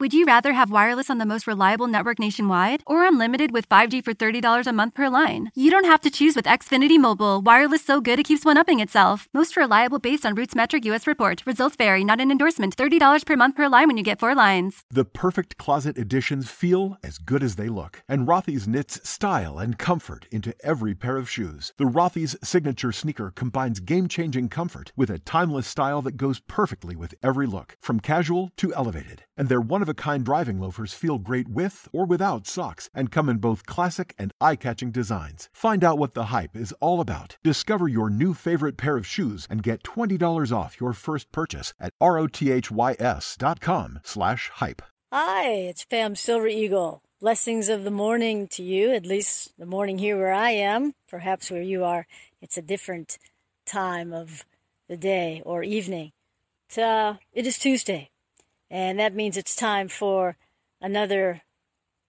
[0.00, 4.04] Would you rather have wireless on the most reliable network nationwide or unlimited with 5G
[4.04, 5.52] for $30 a month per line?
[5.54, 7.40] You don't have to choose with Xfinity Mobile.
[7.40, 9.28] Wireless so good it keeps one upping itself.
[9.32, 11.46] Most reliable based on RootMetrics US report.
[11.46, 12.76] Results vary, not an endorsement.
[12.76, 14.82] $30 per month per line when you get four lines.
[14.90, 19.78] The perfect closet additions feel as good as they look, and Rothy's knits style and
[19.78, 21.72] comfort into every pair of shoes.
[21.78, 27.14] The Rothy's signature sneaker combines game-changing comfort with a timeless style that goes perfectly with
[27.22, 29.22] every look, from casual to elevated.
[29.36, 29.48] And
[29.84, 34.14] their one-of-a-kind driving loafers feel great with or without socks and come in both classic
[34.18, 35.48] and eye-catching designs.
[35.52, 37.36] Find out what the hype is all about.
[37.44, 41.92] Discover your new favorite pair of shoes and get $20 off your first purchase at
[42.02, 44.82] rothys.com slash hype.
[45.12, 47.02] Hi, it's Pam Silver Eagle.
[47.20, 50.92] Blessings of the morning to you, at least the morning here where I am.
[51.08, 52.06] Perhaps where you are,
[52.40, 53.18] it's a different
[53.66, 54.44] time of
[54.88, 56.12] the day or evening.
[56.68, 58.10] It's, uh, it is Tuesday,
[58.74, 60.36] and that means it's time for
[60.80, 61.42] another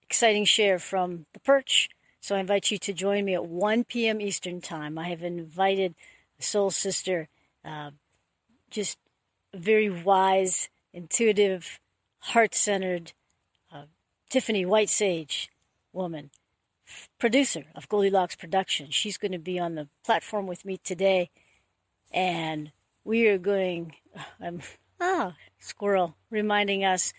[0.02, 1.90] exciting share from the perch.
[2.22, 4.20] So I invite you to join me at 1 p.m.
[4.20, 4.98] Eastern Time.
[4.98, 5.94] I have invited
[6.40, 7.28] soul sister,
[7.64, 7.92] uh,
[8.72, 8.98] just
[9.54, 11.80] very wise, intuitive,
[12.18, 13.14] heart centered
[13.72, 13.84] uh,
[14.32, 15.52] Tiffany White Sage
[15.94, 16.32] woman,
[17.20, 18.96] producer of Goldilocks Productions.
[18.96, 21.30] She's going to be on the platform with me today,
[22.12, 22.72] and
[23.04, 23.94] we are going.
[24.42, 24.62] I'm
[25.00, 27.14] ah squirrel reminding us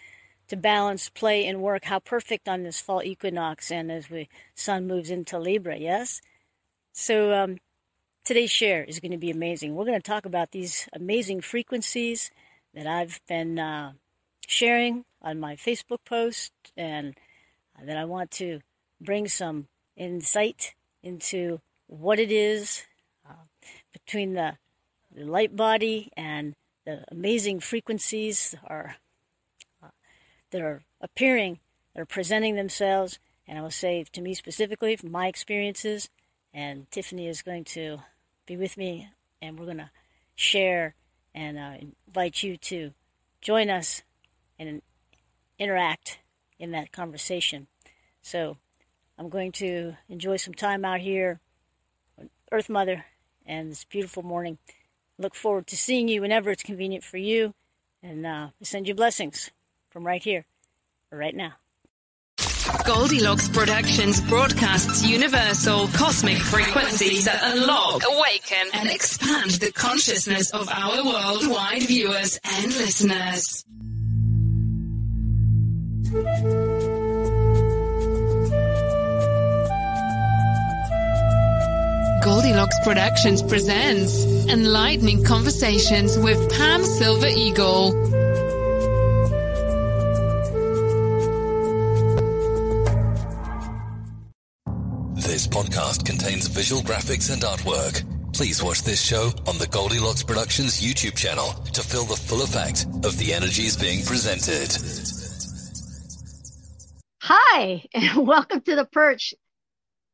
[0.49, 1.85] to balance play and work.
[1.85, 5.77] How perfect on this fall equinox, and as the sun moves into Libra.
[5.77, 6.21] Yes,
[6.93, 7.59] so um,
[8.25, 9.75] today's share is going to be amazing.
[9.75, 12.31] We're going to talk about these amazing frequencies
[12.75, 13.59] that I've been.
[13.59, 13.93] Uh,
[14.47, 17.15] sharing on my Facebook post, and
[17.83, 18.61] that I want to
[19.01, 22.85] bring some insight into what it is
[23.29, 23.45] uh,
[23.93, 24.57] between the,
[25.15, 26.55] the, light body and
[26.87, 28.97] the amazing frequencies are,
[29.83, 29.89] uh,
[30.51, 31.59] that are appearing,
[31.95, 33.19] that are presenting themselves.
[33.47, 36.09] And I will say to me specifically, from my experiences,
[36.55, 37.99] and Tiffany is going to
[38.47, 39.09] be with me,
[39.43, 39.91] and we're going to
[40.37, 40.95] share
[41.35, 41.75] and uh,
[42.09, 42.93] invite you to
[43.43, 44.03] join us
[44.59, 44.81] and
[45.59, 46.21] interact
[46.59, 47.67] in that conversation.
[48.23, 48.57] So
[49.19, 51.41] I'm going to enjoy some time out here,
[52.51, 53.05] Earth Mother,
[53.45, 54.59] and this beautiful morning.
[55.19, 57.55] Look forward to seeing you whenever it's convenient for you,
[58.03, 59.51] and uh, send you blessings
[59.91, 60.47] from right here,
[61.11, 61.55] right now.
[62.85, 71.05] Goldilocks Productions broadcasts universal cosmic frequencies that unlock, awaken, and expand the consciousness of our
[71.05, 73.65] worldwide viewers and listeners.
[82.27, 87.93] Goldilocks Productions presents Enlightening Conversations with Pam Silver Eagle.
[95.15, 98.03] This podcast contains visual graphics and artwork.
[98.35, 102.87] Please watch this show on the Goldilocks Productions YouTube channel to feel the full effect
[103.05, 104.77] of the energies being presented.
[107.23, 109.33] Hi, and welcome to the perch.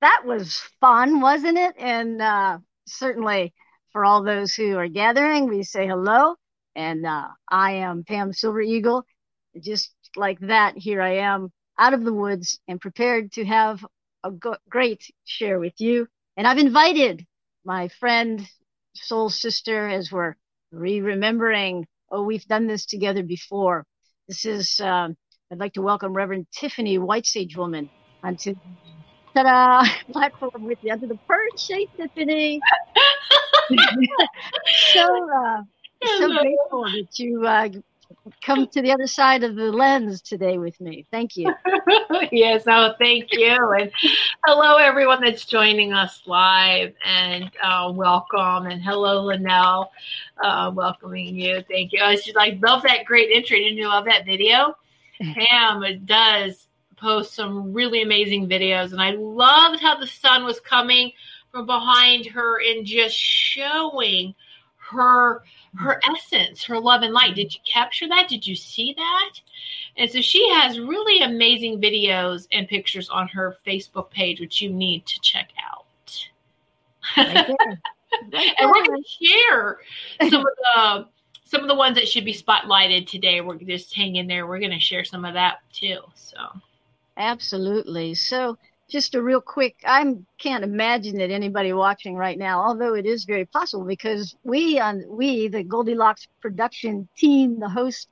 [0.03, 1.77] That was fun, wasn't it?
[1.79, 2.59] And uh,
[2.89, 3.55] certainly
[3.93, 6.35] for all those who are gathering, we say hello.
[6.75, 9.05] And uh, I am Pam Silver Eagle.
[9.63, 13.87] Just like that, here I am out of the woods and prepared to have
[14.25, 16.09] a go- great share with you.
[16.37, 17.25] And I've invited
[17.65, 18.45] my friend,
[18.97, 20.35] soul sister, as we're
[20.73, 21.87] re-remembering.
[22.11, 23.87] Oh, we've done this together before.
[24.27, 25.17] This is, um,
[25.53, 27.89] I'd like to welcome Reverend Tiffany White Sage Woman
[28.25, 28.57] onto
[29.35, 31.69] ta-da platform with you under the perch.
[31.69, 32.61] Hey, Tiffany.
[34.93, 35.63] so, uh,
[36.19, 37.69] so grateful that you uh,
[38.45, 41.07] come to the other side of the lens today with me.
[41.11, 41.53] Thank you.
[42.33, 43.57] yes, oh, thank you.
[43.79, 43.91] And
[44.45, 48.67] hello, everyone that's joining us live, and uh, welcome.
[48.67, 49.91] And hello, Linnell,
[50.43, 51.63] uh, welcoming you.
[51.69, 52.01] Thank you.
[52.03, 53.57] I just like love that great intro.
[53.57, 54.77] Didn't you love that video?
[55.21, 56.67] Pam it does
[57.03, 61.13] post some really amazing videos, and I loved how the sun was coming
[61.51, 64.35] from behind her and just showing
[64.91, 65.43] her
[65.75, 67.35] her essence, her love and light.
[67.35, 68.29] Did you capture that?
[68.29, 69.31] Did you see that?
[69.97, 74.71] And so she has really amazing videos and pictures on her Facebook page, which you
[74.71, 76.29] need to check out.
[77.17, 77.49] Right
[78.33, 79.79] right and we're going to share
[80.29, 81.07] some of the
[81.45, 83.41] some of the ones that should be spotlighted today.
[83.41, 84.47] We're just hang in there.
[84.47, 86.01] We're going to share some of that too.
[86.15, 86.39] So
[87.17, 88.15] absolutely.
[88.15, 88.59] So
[88.93, 90.05] just a real quick i
[90.39, 95.03] can't imagine that anybody watching right now although it is very possible because we on
[95.09, 98.09] we the goldilocks production team the host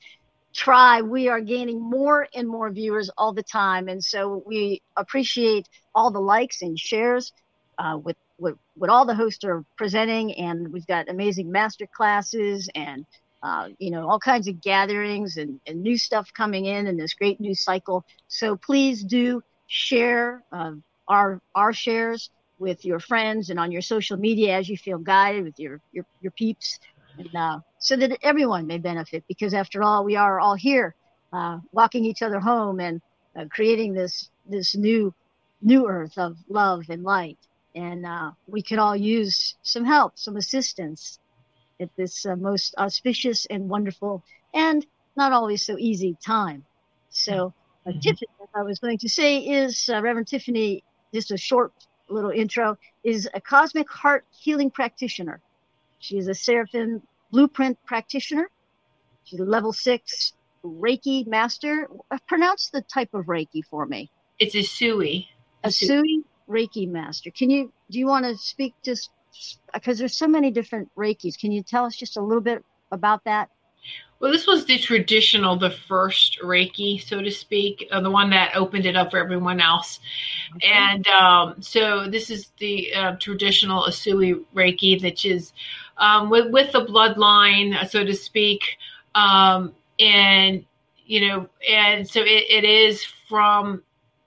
[0.54, 5.68] try we are gaining more and more viewers all the time and so we appreciate
[5.94, 7.32] all the likes and shares
[7.78, 12.70] uh, with, with what all the hosts are presenting and we've got amazing master classes
[12.74, 13.04] and
[13.42, 17.14] uh, you know all kinds of gatherings and, and new stuff coming in in this
[17.14, 18.04] great new cycle.
[18.28, 20.72] So please do share uh,
[21.08, 25.44] our our shares with your friends and on your social media as you feel guided
[25.44, 26.78] with your your, your peeps.
[27.18, 30.94] And uh, so that everyone may benefit because after all we are all here
[31.32, 33.00] uh, walking each other home and
[33.36, 35.14] uh, creating this this new
[35.62, 37.38] new earth of love and light.
[37.74, 41.18] And uh, we could all use some help some assistance
[41.80, 44.22] at this uh, most auspicious and wonderful
[44.54, 44.86] and
[45.16, 46.64] not always so easy time
[47.10, 47.52] so
[47.86, 48.00] uh, mm-hmm.
[48.00, 50.82] Tiffany, I was going to say is uh, Reverend Tiffany,
[51.14, 51.72] just a short
[52.08, 55.40] little intro, is a cosmic heart healing practitioner.
[55.98, 58.50] She is a Seraphim blueprint practitioner.
[59.24, 60.34] She's a level six
[60.64, 61.88] Reiki master.
[62.10, 64.10] Uh, pronounce the type of Reiki for me.
[64.38, 65.28] It's a Sui.
[65.64, 67.30] A Sui Reiki master.
[67.30, 69.10] Can you, do you want to speak just,
[69.72, 71.38] because there's so many different Reikis.
[71.38, 73.50] Can you tell us just a little bit about that?
[74.18, 78.54] Well, this was the traditional, the first Reiki, so to speak, uh, the one that
[78.54, 79.98] opened it up for everyone else.
[80.56, 80.68] Okay.
[80.70, 85.54] And um, so this is the uh, traditional Usui Reiki, which is
[85.96, 88.60] um, with, with the bloodline, so to speak.
[89.14, 90.66] Um, and,
[91.06, 93.82] you know, and so it, it is from,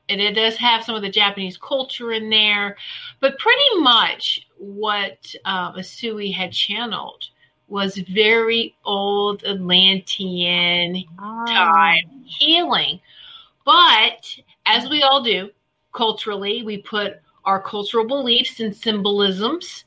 [0.10, 2.76] and it does have some of the Japanese culture in there,
[3.20, 7.26] but pretty much what uh, Usui had channeled
[7.68, 11.46] was very old Atlantean oh.
[11.48, 13.00] time healing.
[13.66, 15.50] But as we all do,
[15.94, 19.86] culturally, we put our cultural beliefs and symbolisms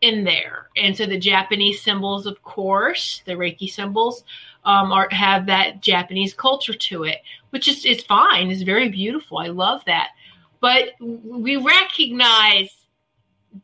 [0.00, 0.68] in there.
[0.76, 4.24] And so the Japanese symbols, of course, the Reiki symbols,
[4.64, 7.18] um, are have that Japanese culture to it,
[7.50, 8.50] which is is fine.
[8.50, 9.38] It's very beautiful.
[9.38, 10.10] I love that.
[10.60, 12.70] But we recognize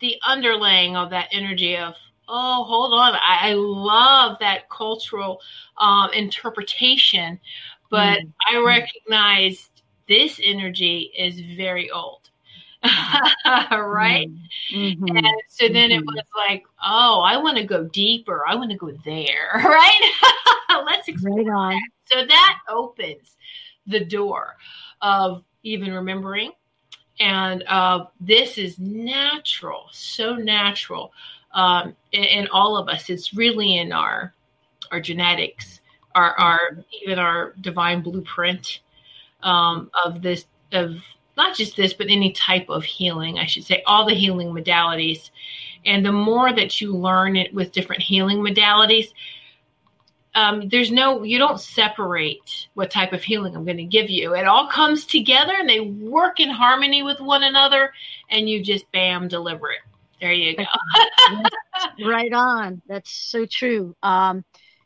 [0.01, 1.95] the underlaying of that energy of
[2.29, 3.15] oh, hold on.
[3.15, 5.41] I, I love that cultural
[5.79, 7.41] um, interpretation,
[7.91, 8.33] but mm.
[8.51, 9.71] I recognize
[10.09, 12.28] this energy is very old.
[13.45, 14.29] right?
[14.73, 15.17] Mm-hmm.
[15.17, 16.01] And so then mm-hmm.
[16.01, 18.45] it was like, oh, I want to go deeper.
[18.47, 19.51] I want to go there.
[19.69, 20.13] Right?
[20.87, 21.39] Let's explore.
[21.39, 21.81] Right on.
[22.07, 23.37] So that opens
[23.87, 24.57] the door
[25.03, 26.53] of even remembering.
[27.21, 31.13] And uh, this is natural, so natural
[31.53, 33.11] um, in, in, all of us.
[33.11, 34.33] It's really in our
[34.93, 35.81] our genetics,
[36.15, 36.61] our our
[37.03, 38.81] even our divine blueprint
[39.43, 40.97] um, of this of
[41.39, 43.39] not just this, but any type of healing.
[43.39, 45.31] I should say all the healing modalities.
[45.87, 49.13] And the more that you learn it with different healing modalities,
[50.35, 54.35] um, there's no you don't separate what type of healing i'm going to give you
[54.35, 57.93] it all comes together and they work in harmony with one another
[58.31, 59.81] and you just bam deliver it
[60.21, 60.65] there you go.
[62.07, 62.83] right on.
[62.89, 63.95] That's so true.
[64.03, 64.45] Um,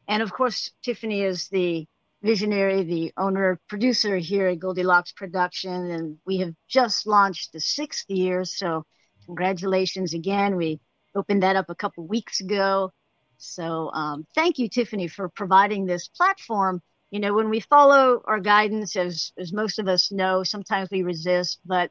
[0.09, 1.87] and of course, Tiffany is the
[2.23, 8.09] visionary, the owner, producer here at Goldilocks Production, and we have just launched the sixth
[8.09, 8.45] year.
[8.45, 8.85] So,
[9.26, 10.57] congratulations again.
[10.57, 10.81] We
[11.14, 12.91] opened that up a couple weeks ago.
[13.38, 16.81] So um, thank you, Tiffany, for providing this platform.
[17.11, 21.02] You know, when we follow our guidance, as as most of us know, sometimes we
[21.02, 21.91] resist, but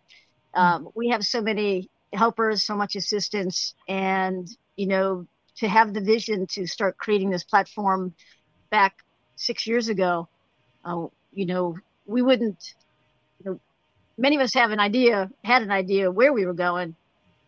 [0.53, 4.47] um, we have so many helpers, so much assistance, and
[4.77, 8.15] you know, to have the vision to start creating this platform
[8.71, 8.95] back
[9.41, 10.27] six years ago,
[10.85, 12.75] uh, you know, we wouldn't.
[13.39, 13.59] You know,
[14.17, 16.95] many of us have an idea, had an idea where we were going,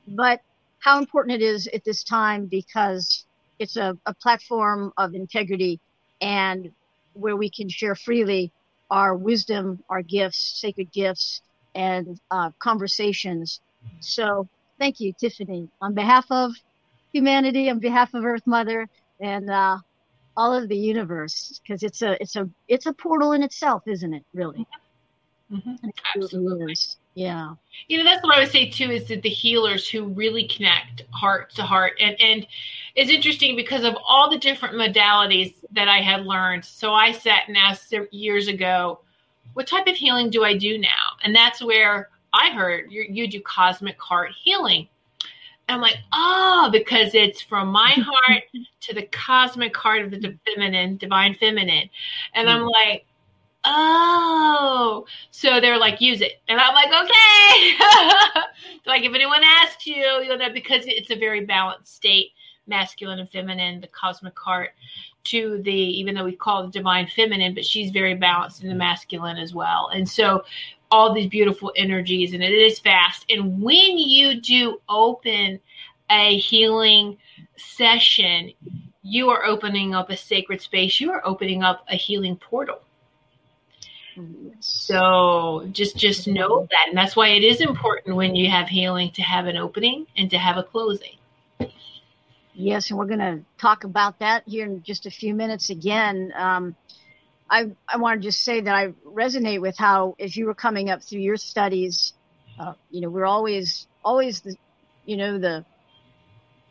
[0.07, 0.41] but
[0.79, 3.25] how important it is at this time because
[3.59, 5.79] it's a, a platform of integrity
[6.21, 6.71] and
[7.13, 8.51] where we can share freely
[8.89, 11.41] our wisdom, our gifts, sacred gifts,
[11.75, 13.61] and uh, conversations.
[13.99, 14.47] So
[14.79, 16.51] thank you, Tiffany, on behalf of
[17.13, 18.87] humanity, on behalf of Earth Mother,
[19.19, 19.77] and uh,
[20.35, 24.13] all of the universe, because it's a it's a it's a portal in itself, isn't
[24.13, 24.23] it?
[24.33, 24.65] Really,
[25.53, 25.89] Mm-hmm.
[26.15, 26.75] Absolutely.
[27.13, 27.53] Yeah.
[27.87, 31.03] You know, that's what I would say too is that the healers who really connect
[31.11, 31.93] heart to heart.
[31.99, 32.47] And and
[32.95, 36.65] it's interesting because of all the different modalities that I had learned.
[36.65, 38.99] So I sat and asked years ago,
[39.53, 41.17] what type of healing do I do now?
[41.23, 44.87] And that's where I heard you, you do cosmic heart healing.
[45.69, 48.43] I'm like, oh, because it's from my heart
[48.81, 51.89] to the cosmic heart of the feminine, divine feminine.
[52.33, 52.67] And I'm hmm.
[52.67, 53.05] like,
[53.65, 56.41] oh, so they're like, use it.
[56.47, 58.41] And I'm like, okay.
[58.85, 62.31] like, if anyone asks you, you'll know because it's a very balanced state,
[62.67, 64.71] masculine and feminine, the cosmic heart
[65.25, 68.75] to the, even though we call it divine feminine, but she's very balanced in the
[68.75, 69.89] masculine as well.
[69.93, 70.43] And so
[70.93, 73.25] all these beautiful energies, and it is fast.
[73.27, 75.59] And when you do open
[76.07, 77.17] a healing
[77.57, 78.51] session,
[79.01, 81.01] you are opening up a sacred space.
[81.01, 82.79] You are opening up a healing portal.
[84.59, 89.09] So just just know that, and that's why it is important when you have healing
[89.13, 91.17] to have an opening and to have a closing.
[92.53, 96.31] Yes, and we're going to talk about that here in just a few minutes again.
[96.35, 96.75] Um,
[97.53, 100.89] I I want to just say that I resonate with how, as you were coming
[100.89, 102.13] up through your studies,
[102.59, 104.55] uh, you know, we're always always the,
[105.05, 105.63] you know, the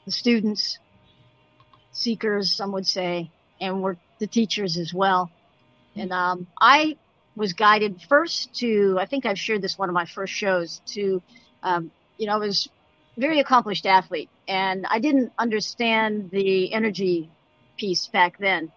[0.05, 0.79] the students,
[1.93, 5.31] seekers, some would say, and we're the teachers as well.
[5.95, 6.97] And um, I
[7.37, 11.23] was guided first to, I think I've shared this one of my first shows, to,
[11.63, 12.69] um, you know, I was
[13.17, 17.31] very accomplished athlete and I didn't understand the energy
[17.77, 18.73] piece back then.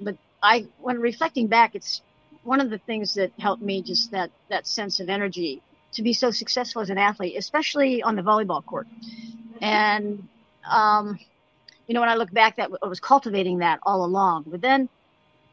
[0.00, 2.02] But I, when reflecting back, it's
[2.44, 6.12] one of the things that helped me just that, that sense of energy to be
[6.12, 8.86] so successful as an athlete, especially on the volleyball court.
[9.60, 10.26] And,
[10.68, 11.18] um,
[11.86, 14.44] you know, when I look back, that I was cultivating that all along.
[14.48, 14.88] But then,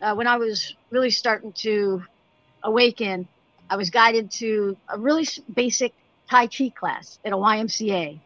[0.02, 2.04] uh, when I was really starting to
[2.64, 3.28] awaken,
[3.70, 5.94] I was guided to a really basic
[6.30, 8.20] Tai Chi class at a YMCA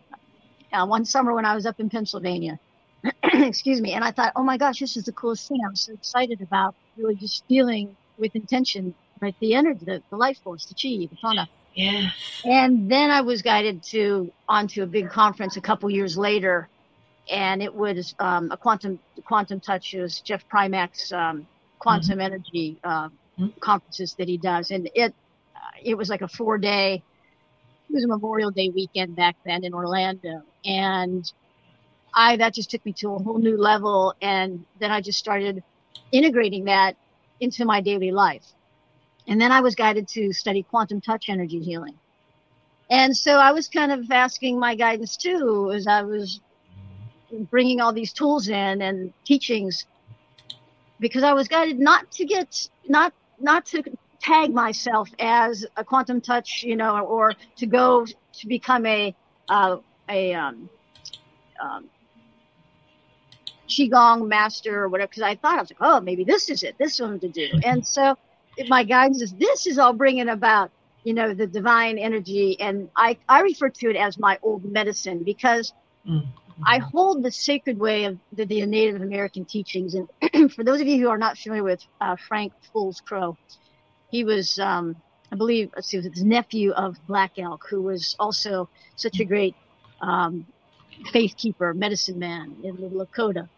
[0.74, 2.60] uh, one summer when I was up in Pennsylvania.
[3.24, 3.94] Excuse me.
[3.94, 5.60] And I thought, oh my gosh, this is the coolest thing.
[5.66, 9.36] I was so excited about really just feeling with intention, right?
[9.40, 11.48] The energy, the, the life force, the chi, the prana.
[11.76, 12.10] Yeah.
[12.46, 16.70] And then I was guided to onto a big conference a couple years later,
[17.30, 19.94] and it was um, a quantum quantum touch.
[19.94, 21.48] It was Jeff Primack's um,
[21.80, 22.22] quantum mm-hmm.
[22.22, 23.48] energy uh, mm-hmm.
[23.60, 25.16] conferences that he does, and it
[25.56, 27.02] uh, it was like a four day.
[27.90, 31.32] It was a Memorial Day weekend back then in Orlando, and
[32.14, 35.64] I that just took me to a whole new level, and then I just started
[36.12, 36.96] integrating that
[37.40, 38.46] into my daily life.
[39.28, 41.98] And then I was guided to study quantum touch energy healing.
[42.90, 46.42] And so I was kind of asking my guidance too, as I was
[47.50, 49.86] bringing all these tools in and teachings,
[51.00, 53.84] because I was guided not to get, not, not to
[54.20, 59.16] tag myself as a quantum touch, you know, or to go to become a,
[59.50, 59.78] uh,
[60.10, 60.70] a, um,
[61.62, 61.90] um,
[63.74, 66.76] qigong master or whatever because i thought i was like oh maybe this is it
[66.78, 67.48] this is what to do.
[67.64, 68.18] And so
[68.68, 70.72] my guidance is this is all bringing about
[71.04, 72.60] you know the divine energy.
[72.60, 75.74] And i i refer to it as my old medicine because
[76.08, 76.30] mm-hmm.
[76.66, 79.96] i hold the sacred way of the, the native american teachings.
[79.96, 83.38] And for those of you who are not familiar with uh, frank fool's crow
[84.10, 84.96] he was um,
[85.32, 89.56] i believe let's see his nephew of black elk who was also such a great
[90.02, 90.46] um,
[91.12, 93.50] faith keeper medicine man in the lakota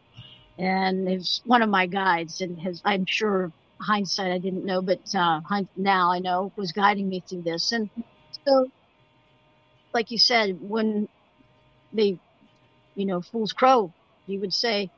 [0.57, 5.13] and he's one of my guides and has i'm sure hindsight I didn't know, but
[5.15, 5.41] uh,
[5.75, 7.71] now I know was guiding me through this.
[7.71, 7.89] And
[8.45, 8.69] so,
[9.93, 11.07] like you said, when
[11.93, 12.19] they,
[12.95, 13.91] you know, fool's crow,
[14.27, 14.89] you would say,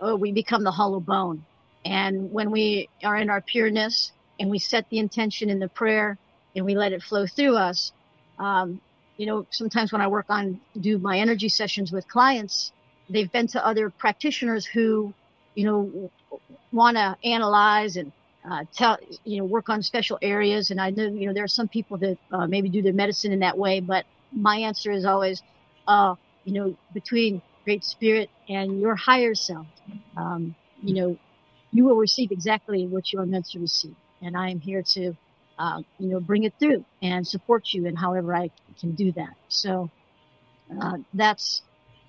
[0.00, 1.44] oh, we become the hollow bone.
[1.84, 6.18] And when we are in our pureness and we set the intention in the prayer
[6.54, 7.92] and we let it flow through us,
[8.38, 8.80] um,
[9.16, 12.72] you know, sometimes when I work on, do my energy sessions with clients,
[13.08, 15.12] they've been to other practitioners who,
[15.54, 16.10] you know,
[16.72, 18.12] want to analyze and
[18.48, 20.70] uh, tell, you know, work on special areas.
[20.70, 23.32] And I know, you know, there are some people that uh, maybe do their medicine
[23.32, 25.42] in that way, but my answer is always,
[25.88, 29.66] uh, you know, between Great Spirit and your higher self,
[30.16, 31.18] um, you know,
[31.72, 33.96] you will receive exactly what you are meant to receive.
[34.22, 35.16] And I am here to,
[35.58, 39.34] uh, you know, bring it through and support you in however I can do that.
[39.48, 39.90] So
[40.80, 41.62] uh, that's,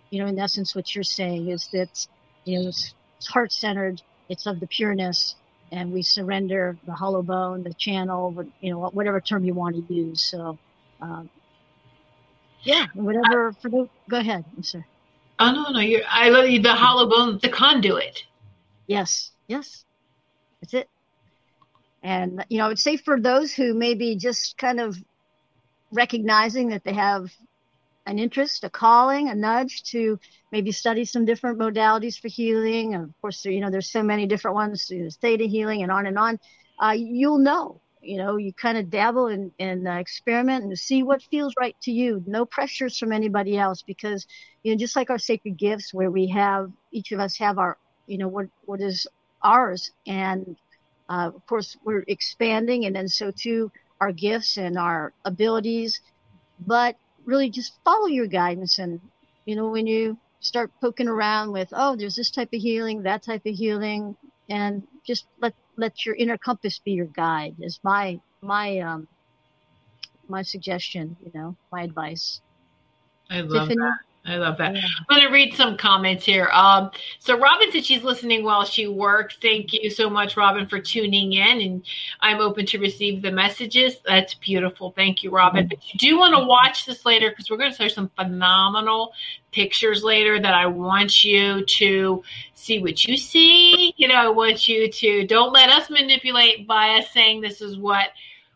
[0.10, 2.08] you know, in essence, what you're saying is that,
[2.46, 5.36] you know, it's, it's heart centered, it's of the pureness,
[5.72, 9.94] and we surrender the hollow bone, the channel, you know, whatever term you want to
[9.94, 10.22] use.
[10.22, 10.58] So,
[11.02, 11.30] um,
[12.64, 13.54] yeah, whatever.
[13.54, 14.86] for the, go ahead, I'm sorry.
[15.40, 16.62] Oh no, no, you I love you.
[16.62, 18.24] The hollow bone, the conduit.
[18.88, 19.86] Yes, yes,
[20.62, 20.90] that's it.
[22.02, 24.98] And you know, I would say for those who maybe just kind of
[25.92, 27.32] recognizing that they have
[28.08, 30.18] an interest, a calling, a nudge to
[30.52, 32.96] maybe study some different modalities for healing.
[32.96, 35.92] And of course, you know, there's so many different ones, you know, theta healing and
[35.92, 36.40] on and on.
[36.80, 39.52] Uh, you'll know, you know, you kind of dabble and,
[39.88, 42.24] uh, experiment and see what feels right to you.
[42.26, 44.26] No pressures from anybody else because,
[44.64, 47.78] you know, just like our sacred gifts where we have, each of us have our,
[48.08, 49.06] you know, what, what is
[49.42, 49.92] ours.
[50.08, 50.56] And,
[51.10, 56.02] uh, of course, we're expanding and then so too our gifts and our abilities.
[56.66, 56.96] But
[57.28, 58.80] really just follow your guidance.
[58.80, 59.00] And,
[59.46, 63.22] you know, when you start poking around with, oh, there's this type of healing, that
[63.22, 64.16] type of healing,
[64.50, 69.08] and just let, let your inner compass be your guide is my, my, um,
[70.28, 72.42] my suggestion, you know, my advice.
[73.30, 73.76] I love Tiffany?
[73.76, 74.00] that.
[74.28, 74.76] I love that.
[74.76, 74.82] Yeah.
[74.82, 76.50] I'm going to read some comments here.
[76.52, 79.38] Um, so Robin said she's listening while she works.
[79.42, 81.62] Thank you so much, Robin, for tuning in.
[81.62, 81.86] And
[82.20, 83.96] I'm open to receive the messages.
[84.06, 84.92] That's beautiful.
[84.92, 85.64] Thank you, Robin.
[85.64, 85.70] Mm-hmm.
[85.70, 89.14] But you do want to watch this later because we're going to show some phenomenal
[89.52, 92.22] pictures later that I want you to
[92.54, 93.94] see what you see.
[93.96, 97.78] You know, I want you to don't let us manipulate by us saying this is
[97.78, 98.10] what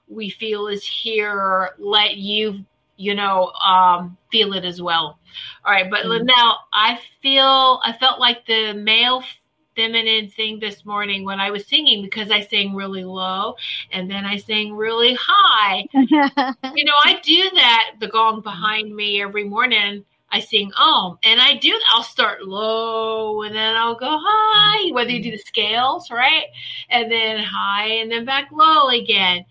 [0.10, 1.70] we feel is here.
[1.80, 2.66] Let you
[3.02, 5.20] you know, um, feel it as well.
[5.66, 6.26] All right, but mm-hmm.
[6.26, 9.24] now I feel I felt like the male
[9.76, 13.56] feminine thing this morning when I was singing because I sang really low
[13.92, 15.88] and then I sang really high.
[15.94, 20.06] you know, I do that, the gong behind me every morning.
[20.34, 25.10] I sing om and I do I'll start low and then I'll go high, whether
[25.10, 26.46] you do the scales, right?
[26.90, 29.46] And then high and then back low again.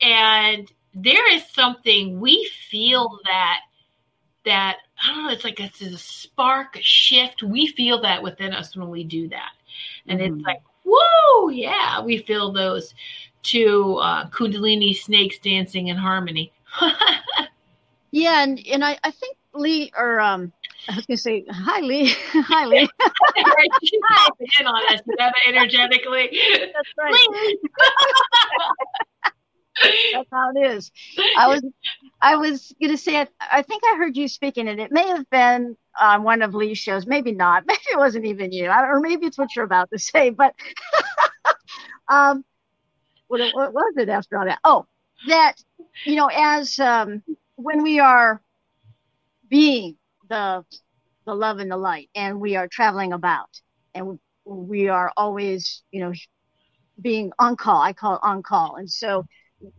[0.00, 3.60] And there is something we feel that
[4.44, 7.42] that I don't know, it's like it's a spark, a shift.
[7.42, 9.52] We feel that within us when we do that.
[10.06, 10.34] And mm-hmm.
[10.34, 12.94] it's like, whoa, yeah, we feel those
[13.42, 16.52] two uh, Kundalini snakes dancing in harmony.
[18.10, 20.52] yeah, and, and I, I think Lee or um
[20.88, 22.14] I was gonna say hi Lee.
[22.32, 22.88] hi Lee.
[23.00, 24.28] hi.
[24.58, 25.00] in on us
[25.46, 26.38] energetically.
[26.74, 27.56] That's right.
[30.12, 30.90] That's how it is.
[31.38, 31.64] I was,
[32.20, 35.06] I was going to say, I, I, think I heard you speaking, and it may
[35.08, 37.64] have been on one of Lee's shows, maybe not.
[37.66, 40.30] Maybe it wasn't even you, or maybe it's what you're about to say.
[40.30, 40.54] But
[42.08, 42.44] um,
[43.28, 44.60] what, what was it after all that?
[44.64, 44.86] Oh,
[45.28, 45.54] that
[46.04, 47.22] you know, as um,
[47.56, 48.42] when we are
[49.48, 49.96] being
[50.28, 50.64] the
[51.24, 53.48] the love and the light, and we are traveling about,
[53.94, 56.12] and we are always, you know,
[57.00, 57.80] being on call.
[57.80, 59.24] I call it on call, and so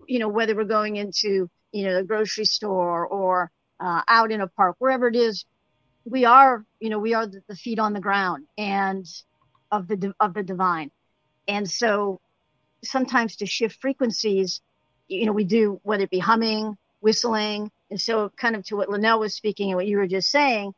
[0.08, 4.42] you know, whether we're going into, you know, the grocery store or uh, out in
[4.42, 5.46] a park, wherever it is,
[6.06, 9.06] we are, you know, we are the, the feet on the ground and
[9.72, 10.92] of the of the divine.
[11.48, 12.20] And so
[12.84, 14.62] sometimes to shift frequencies,
[15.08, 18.90] you know, we do whether it be humming, whistling, and so kind of to what
[18.90, 20.74] Linnell was speaking and what you were just saying.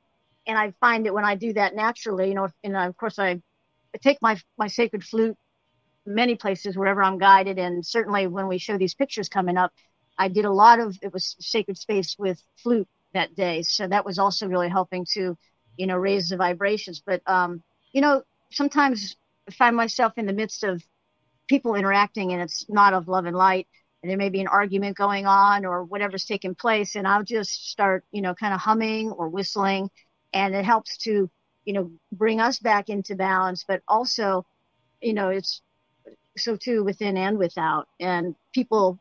[0.48, 3.42] And I find that when I do that naturally, you know, and of course I,
[3.94, 5.38] I take my my sacred flute
[6.06, 7.58] many places wherever I'm guided.
[7.60, 9.74] And certainly when we show these pictures coming up,
[10.18, 13.64] I did a lot of it was sacred space with flute that day.
[13.64, 15.38] So that was also really helping to,
[15.78, 17.02] you know, raise the vibrations.
[17.06, 19.16] But um, you know, sometimes
[19.48, 20.84] I find myself in the midst of
[21.48, 23.68] people interacting and it's not of love and light.
[24.02, 26.96] And there may be an argument going on or whatever's taking place.
[26.96, 29.90] And I'll just start, you know, kind of humming or whistling.
[30.34, 31.30] And it helps to,
[31.66, 34.46] you know, bring us back into balance, but also,
[35.02, 35.62] you know, it's
[36.38, 37.88] so too within and without.
[38.00, 39.00] And people,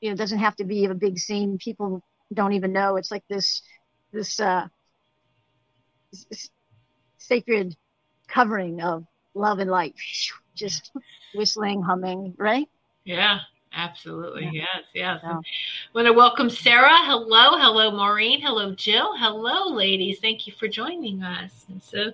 [0.00, 1.58] you know, doesn't have to be a big scene.
[1.58, 2.96] People don't even know.
[2.96, 3.62] It's like this,
[4.12, 4.68] this, uh,
[6.30, 6.50] this
[7.18, 7.76] sacred
[8.28, 9.94] covering of love and light,
[10.54, 10.92] just
[11.34, 12.68] whistling, humming, right?
[13.04, 13.40] Yeah.
[13.76, 14.44] Absolutely.
[14.44, 14.50] Yeah.
[14.52, 14.84] Yes.
[14.94, 15.20] Yes.
[15.22, 15.40] Yeah.
[15.94, 16.96] want to welcome Sarah.
[17.02, 18.40] Hello, hello, Maureen.
[18.40, 19.16] Hello, Jill.
[19.16, 20.20] Hello, ladies.
[20.20, 21.66] Thank you for joining us.
[21.68, 22.12] And so,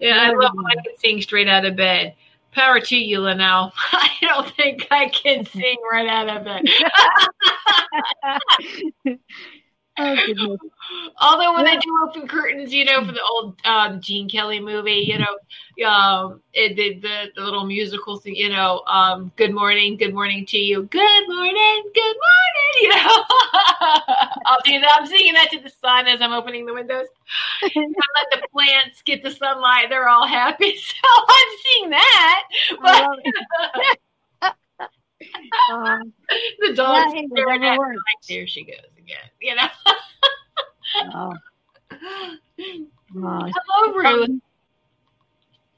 [0.00, 2.14] yeah, I love when I can sing straight out of bed.
[2.58, 3.72] Power to you, Linnell.
[3.92, 6.64] I don't think I can sing right out of bed.
[9.98, 10.58] Oh,
[11.20, 11.72] Although when yeah.
[11.72, 15.86] I do open curtains, you know, for the old um, Gene Kelly movie, you know,
[15.88, 20.46] um, it, the, the, the little musical thing, you know, um, good morning, good morning
[20.46, 22.96] to you, good morning, good morning, you know.
[24.46, 24.96] I'll do that.
[24.98, 27.06] I'm singing that to the sun as I'm opening the windows.
[27.62, 30.76] I let the plants get the sunlight; they're all happy.
[30.76, 32.44] So I'm seeing that.
[32.80, 33.08] But,
[35.72, 36.12] um,
[36.60, 37.96] the dog's yeah, staring at like,
[38.28, 39.68] there she goes again, you know.
[41.14, 41.32] oh.
[43.16, 43.50] Oh.
[43.50, 44.28] Hello, Ruth.
[44.28, 44.42] Um,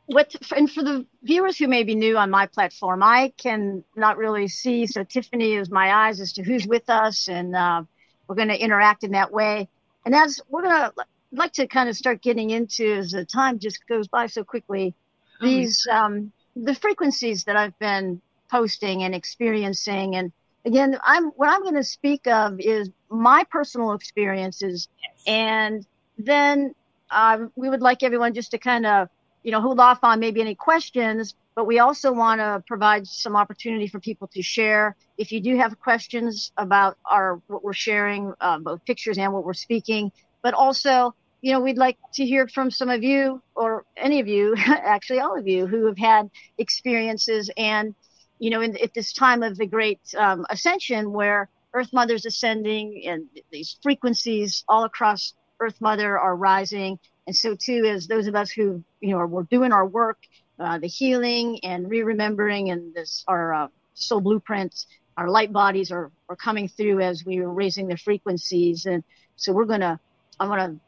[0.07, 4.17] what and for the viewers who may be new on my platform, I can not
[4.17, 4.87] really see.
[4.87, 7.85] So Tiffany is my eyes as to who's with us, and uh,
[8.27, 9.69] we're going to interact in that way.
[10.05, 10.93] And as we're going to
[11.33, 14.95] like to kind of start getting into as the time just goes by so quickly,
[15.41, 20.33] oh, these um, the frequencies that I've been posting and experiencing, and
[20.65, 25.23] again, I'm what I'm going to speak of is my personal experiences, yes.
[25.27, 25.87] and
[26.19, 26.75] then
[27.11, 29.09] um, we would like everyone just to kind of
[29.43, 33.37] you know hold off on maybe any questions, but we also want to provide some
[33.37, 34.97] opportunity for people to share.
[35.19, 39.45] If you do have questions about our what we're sharing, uh, both pictures and what
[39.45, 43.85] we're speaking, but also you know, we'd like to hear from some of you or
[43.97, 47.95] any of you, actually all of you who have had experiences and
[48.41, 53.05] you know, in, at this time of the great um, ascension where Earth Mother's ascending
[53.07, 56.99] and these frequencies all across Earth Mother are rising.
[57.27, 60.19] And so too as those of us who, you know, are, we're doing our work,
[60.59, 66.11] uh, the healing and re-remembering and this, our uh, soul blueprints, our light bodies are,
[66.29, 68.87] are coming through as we are raising the frequencies.
[68.87, 69.05] And
[69.37, 70.01] so we're going to,
[70.41, 70.81] I want to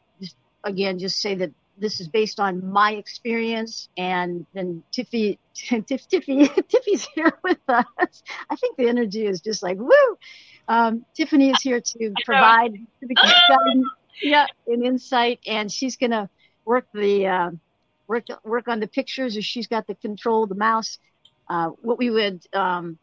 [0.63, 3.89] again, just say that this is based on my experience.
[3.97, 8.23] And then Tiffy, Tiff, Tiffy, Tiffy's here with us.
[8.49, 10.17] I think the energy is just like, woo.
[10.67, 13.87] Um, Tiffany is here to provide guidance,
[14.21, 16.29] yeah, an insight, and she's going to
[16.63, 17.51] work the, uh,
[18.07, 20.99] work, work on the pictures as she's got the control, the mouse.
[21.49, 22.97] Uh, what we would, um,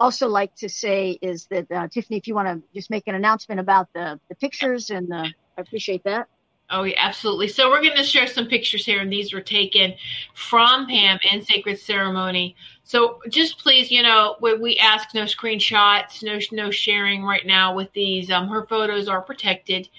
[0.00, 3.14] also like to say is that uh, Tiffany, if you want to just make an
[3.14, 5.26] announcement about the, the pictures, and uh,
[5.58, 6.28] I appreciate that.
[6.74, 7.48] Oh, yeah, absolutely.
[7.48, 9.92] So we're going to share some pictures here, and these were taken
[10.32, 12.56] from Pam in Sacred Ceremony.
[12.82, 17.74] So just please, you know, we, we ask no screenshots, no no sharing right now
[17.74, 18.30] with these.
[18.30, 19.90] Um, her photos are protected.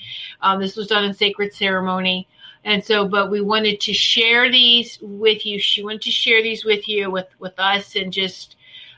[0.41, 2.27] Um, this was done in Sacred Ceremony,
[2.63, 5.59] and so, but we wanted to share these with you.
[5.59, 8.55] She wanted to share these with you, with with us, and just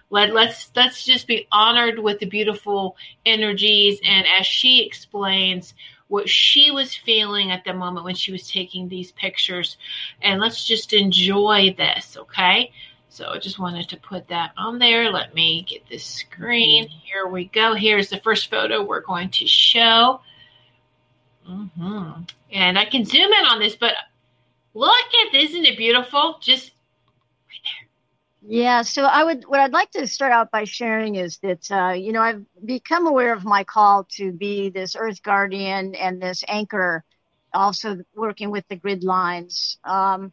[0.09, 3.99] let let's let's just be honored with the beautiful energies.
[4.05, 5.73] And as she explains
[6.07, 9.77] what she was feeling at the moment when she was taking these pictures.
[10.21, 12.71] And let's just enjoy this, okay?
[13.09, 15.11] So I just wanted to put that on there.
[15.11, 16.87] Let me get this screen.
[16.87, 17.73] Here we go.
[17.73, 20.21] Here's the first photo we're going to show.
[21.49, 22.23] Mm-hmm.
[22.51, 23.93] And I can zoom in on this, but
[24.73, 24.91] look
[25.25, 25.51] at this.
[25.51, 26.37] Isn't it beautiful?
[26.41, 26.71] Just
[28.47, 31.93] yeah, so I would what I'd like to start out by sharing is that uh,
[31.93, 36.43] you know I've become aware of my call to be this Earth Guardian and this
[36.47, 37.03] anchor,
[37.53, 39.77] also working with the grid lines.
[39.83, 40.31] Um,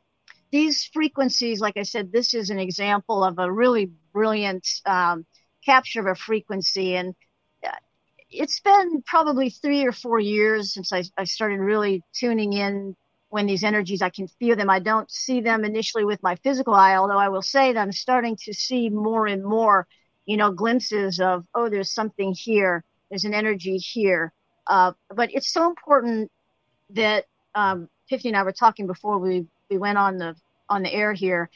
[0.51, 5.25] these frequencies, like I said, this is an example of a really brilliant um,
[5.65, 7.15] capture of a frequency, and
[7.67, 7.71] uh,
[8.31, 12.95] it's been probably three or four years since I, I started really tuning in
[13.33, 14.69] when these energies, I can feel them.
[14.69, 17.91] I don't see them initially with my physical eye, although I will say that I'm
[17.91, 19.87] starting to see more and more,
[20.27, 22.85] you know, glimpses of, oh, there's something here.
[23.09, 24.35] There's an energy here.
[24.67, 26.31] Uh, but it's so important
[26.91, 30.37] that um, Tiffany and I were talking before we, we went on the
[30.69, 31.49] on the air here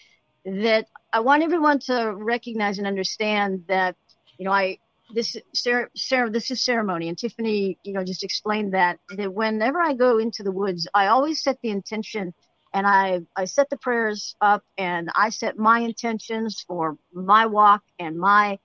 [0.46, 3.96] that I want everyone to recognize and understand that
[4.38, 4.78] you know I
[5.14, 9.80] this Sarah, Sarah, this is ceremony, and Tiffany, you know, just explained that that whenever
[9.80, 12.34] I go into the woods, I always set the intention,
[12.74, 17.82] and I I set the prayers up, and I set my intentions for my walk
[17.98, 18.58] and my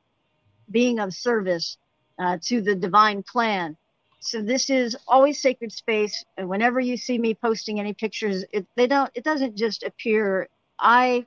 [0.71, 1.77] being of service
[2.19, 3.77] uh, to the divine plan.
[4.19, 8.67] So this is always sacred space, and whenever you see me posting any pictures, it
[8.75, 10.47] they don't it doesn't just appear.
[10.79, 11.25] I,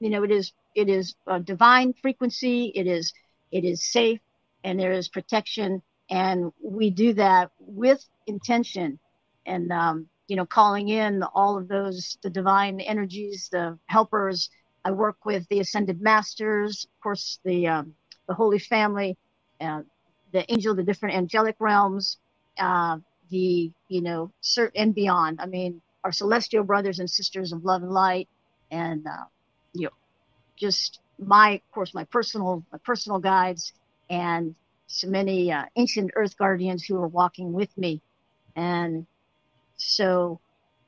[0.00, 2.72] you know, it is it is a divine frequency.
[2.74, 3.12] It is
[3.52, 4.20] it is safe
[4.66, 5.80] and there is protection.
[6.10, 8.98] And we do that with intention
[9.46, 14.50] and, um, you know, calling in all of those, the divine energies, the helpers.
[14.84, 17.94] I work with the ascended masters, of course, the, um,
[18.28, 19.16] the Holy Family,
[19.60, 19.82] uh,
[20.32, 22.18] the angel, the different angelic realms,
[22.58, 22.98] uh,
[23.30, 24.32] the you know,
[24.74, 25.40] and beyond.
[25.40, 28.28] I mean, our celestial brothers and sisters of love and light,
[28.70, 29.26] and uh,
[29.74, 29.90] you know,
[30.56, 33.72] just my, of course, my personal, my personal guides,
[34.08, 34.54] and
[34.86, 38.00] so many uh, ancient earth guardians who are walking with me,
[38.54, 39.06] and
[39.76, 40.40] so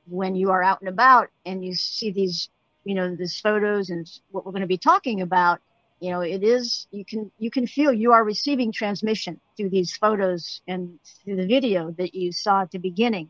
[0.07, 2.49] when you are out and about and you see these,
[2.83, 5.59] you know, these photos and what we're going to be talking about,
[5.99, 9.95] you know, it is you can you can feel you are receiving transmission through these
[9.95, 13.29] photos and through the video that you saw at the beginning.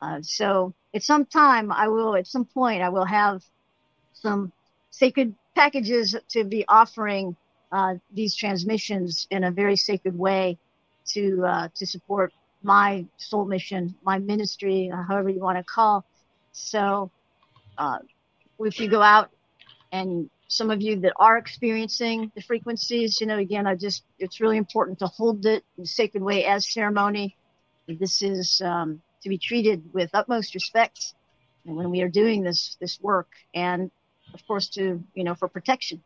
[0.00, 3.42] Uh, so at some time, I will at some point I will have
[4.12, 4.52] some
[4.90, 7.36] sacred packages to be offering
[7.72, 10.58] uh, these transmissions in a very sacred way
[11.06, 16.04] to uh, to support my soul mission, my ministry, uh, however you want to call.
[16.52, 17.10] So,
[17.76, 17.98] uh,
[18.60, 19.30] if you go out
[19.92, 24.40] and some of you that are experiencing the frequencies, you know, again, I just, it's
[24.40, 27.36] really important to hold it in a sacred way as ceremony.
[27.86, 31.14] This is um, to be treated with utmost respect
[31.64, 33.28] when we are doing this, this work.
[33.54, 33.90] And
[34.34, 36.02] of course, to, you know, for protection,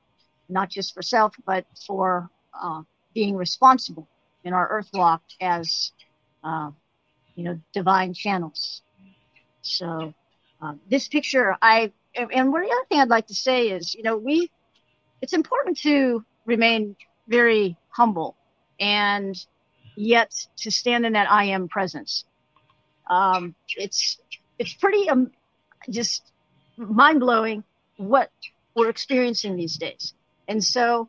[0.53, 2.29] not just for self, but for
[2.61, 2.83] uh,
[3.15, 4.09] being responsible
[4.45, 5.93] in our earth walk as
[6.45, 6.71] uh,
[7.35, 8.83] you know, divine channels.
[9.63, 10.13] So
[10.61, 14.17] uh, this picture, I and one other thing I'd like to say is, you know,
[14.17, 14.51] we
[15.23, 16.97] it's important to remain
[17.29, 18.37] very humble
[18.81, 19.37] and
[19.97, 22.25] yet to stand in that I am presence.
[23.09, 24.19] Um, it's
[24.59, 25.31] it's pretty um,
[25.89, 26.33] just
[26.77, 27.65] mind blowing
[27.97, 28.31] what
[28.75, 30.15] we're experiencing these days.
[30.49, 31.09] And so,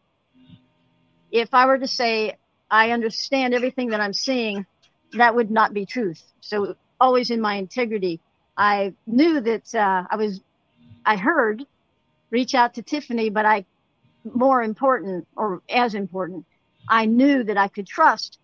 [1.32, 2.38] if I were to say
[2.70, 4.66] I understand everything that I'm seeing,
[5.14, 6.24] that would not be truth.
[6.42, 8.20] So always in my integrity,
[8.58, 10.42] I knew that uh, I was,
[11.06, 11.64] I heard,
[12.30, 13.66] reach out to Tiffany, but I,
[14.24, 16.46] more important or as important,
[16.88, 18.40] I knew that I could trust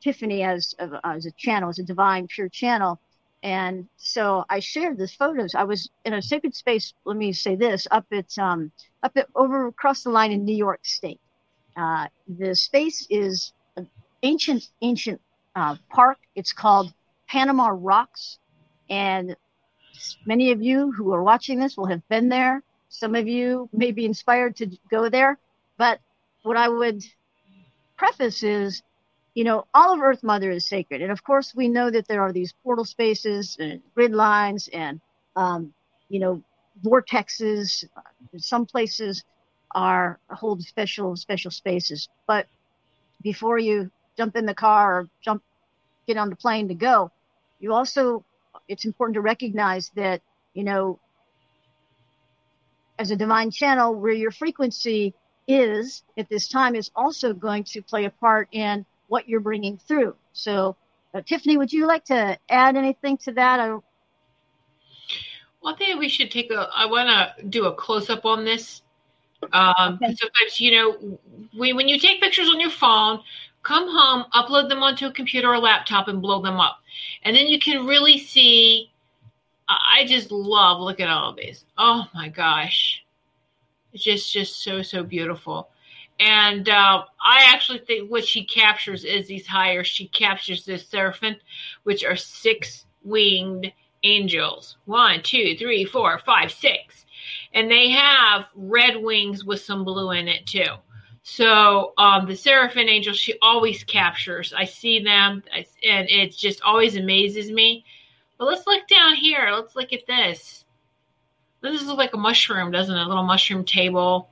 [0.00, 2.98] Tiffany as as a channel, as a divine, pure channel.
[3.42, 5.54] And so I shared these photos.
[5.54, 6.92] I was in a sacred space.
[7.04, 8.70] Let me say this: up at um,
[9.02, 11.20] up at over across the line in New York State.
[11.76, 13.52] Uh, the space is
[14.22, 15.20] ancient, ancient
[15.54, 16.18] uh, park.
[16.34, 16.92] It's called
[17.28, 18.38] Panama Rocks.
[18.88, 19.36] And
[20.26, 22.62] many of you who are watching this will have been there.
[22.88, 25.38] Some of you may be inspired to go there.
[25.78, 26.00] But
[26.42, 27.02] what I would
[27.96, 28.82] preface is,
[29.40, 31.00] you know, all of Earth Mother is sacred.
[31.00, 35.00] And of course, we know that there are these portal spaces and grid lines and,
[35.34, 35.72] um,
[36.10, 36.42] you know,
[36.84, 37.86] vortexes.
[38.36, 39.24] Some places
[39.74, 42.10] are hold special, special spaces.
[42.26, 42.48] But
[43.22, 45.42] before you jump in the car or jump,
[46.06, 47.10] get on the plane to go.
[47.60, 48.22] You also,
[48.68, 50.20] it's important to recognize that,
[50.52, 51.00] you know,
[52.98, 55.14] as a divine channel, where your frequency
[55.48, 59.76] is at this time is also going to play a part in what you're bringing
[59.76, 60.14] through.
[60.32, 60.76] So,
[61.12, 63.58] uh, Tiffany, would you like to add anything to that?
[63.58, 63.82] I, well,
[65.64, 66.68] I think we should take a.
[66.74, 68.82] I want to do a close up on this.
[69.52, 70.14] Um, okay.
[70.14, 71.18] Sometimes, you know,
[71.58, 73.20] we, when you take pictures on your phone,
[73.62, 76.78] come home, upload them onto a computer or laptop, and blow them up.
[77.24, 78.90] And then you can really see.
[79.68, 81.64] I just love looking at all of these.
[81.78, 83.04] Oh my gosh,
[83.92, 85.68] it's just just so so beautiful.
[86.20, 89.82] And uh, I actually think what she captures is these higher.
[89.82, 91.36] She captures the seraphim,
[91.84, 94.76] which are six winged angels.
[94.84, 97.06] One, two, three, four, five, six.
[97.54, 100.74] And they have red wings with some blue in it too.
[101.22, 104.54] So um, the Seraphim angels, she always captures.
[104.56, 107.84] I see them, and it just always amazes me.
[108.38, 109.50] But let's look down here.
[109.52, 110.64] Let's look at this.
[111.60, 113.04] This is like a mushroom, doesn't it?
[113.04, 114.29] A little mushroom table.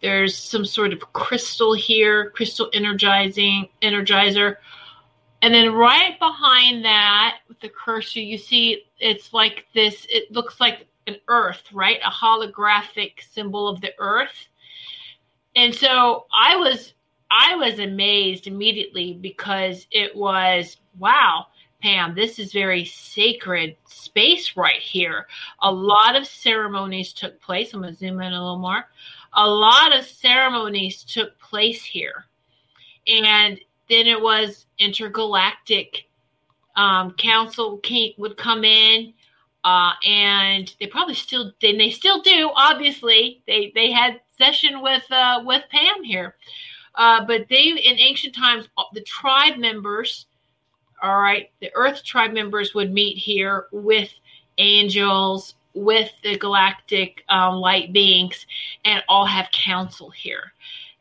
[0.00, 4.56] There's some sort of crystal here, crystal energizing energizer.
[5.42, 10.06] And then right behind that, with the cursor, you see it's like this.
[10.08, 11.98] It looks like an earth, right?
[12.04, 14.48] A holographic symbol of the earth
[15.58, 16.94] and so I was
[17.30, 21.46] I was amazed immediately because it was wow,
[21.82, 25.26] Pam, this is very sacred space right here.
[25.62, 27.74] A lot of ceremonies took place.
[27.74, 28.84] I'm to zoom in a little more.
[29.34, 32.24] A lot of ceremonies took place here.
[33.06, 36.04] And then it was intergalactic
[36.76, 39.14] um, council came, would come in
[39.64, 45.02] uh, and they probably still and they still do obviously they they had session with
[45.10, 46.36] uh, with Pam here.
[46.94, 50.26] Uh, but they in ancient times, the tribe members,
[51.02, 54.10] all right, the Earth tribe members would meet here with
[54.58, 58.46] angels, with the galactic um, light beings,
[58.84, 60.52] and all have council here.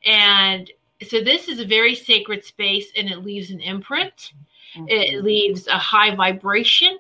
[0.06, 0.72] And
[1.06, 4.34] so this is a very sacred space and it leaves an imprint.
[4.76, 4.86] Mm-hmm.
[4.88, 6.98] It leaves a high vibration.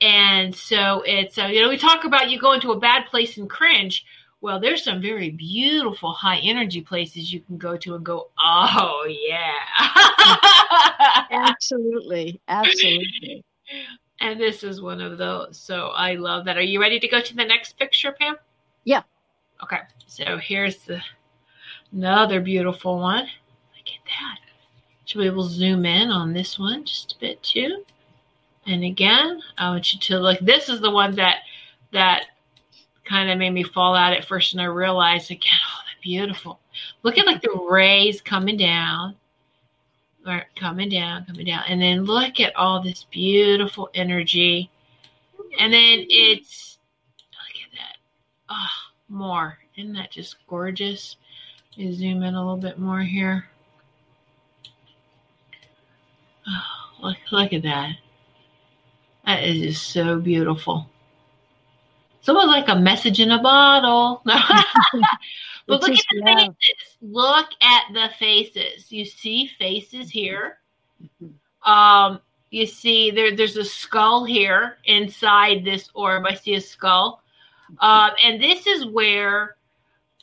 [0.00, 3.36] And so it's, uh, you know, we talk about you go into a bad place
[3.36, 4.06] and cringe.
[4.40, 9.06] Well, there's some very beautiful high energy places you can go to and go, oh,
[9.06, 9.52] yeah.
[11.30, 12.40] absolutely.
[12.48, 13.44] Absolutely.
[14.20, 15.58] And this is one of those.
[15.58, 16.58] So I love that.
[16.58, 18.36] Are you ready to go to the next picture, Pam?
[18.84, 19.02] Yeah.
[19.62, 19.80] Okay.
[20.06, 21.00] So here's the
[21.92, 23.24] another beautiful one.
[23.24, 24.38] Look at that.
[25.06, 27.84] Should we will zoom in on this one just a bit too.
[28.66, 30.38] And again, I want you to look.
[30.40, 31.38] This is the one that
[31.92, 32.26] that
[33.04, 36.60] kind of made me fall out at first, and I realized again, oh, they're beautiful.
[37.02, 39.16] Look at like the rays coming down,
[40.56, 44.70] coming down, coming down, and then look at all this beautiful energy.
[45.58, 46.78] And then it's
[47.32, 47.96] look at that.
[48.48, 49.58] Oh, more.
[49.76, 51.16] Isn't that just gorgeous?
[51.76, 53.46] Let zoom in a little bit more here.
[56.46, 57.96] Oh, look, look at that.
[59.26, 60.88] That is just so beautiful.
[62.18, 64.22] It's almost like a message in a bottle.
[65.70, 66.96] but look at the faces.
[67.00, 68.92] Look at the faces.
[68.92, 70.58] You see faces here.
[71.02, 71.70] Mm-hmm.
[71.70, 76.26] Um, you see there, there's a skull here inside this orb.
[76.26, 77.22] I see a skull.
[77.78, 79.56] Um, and this is where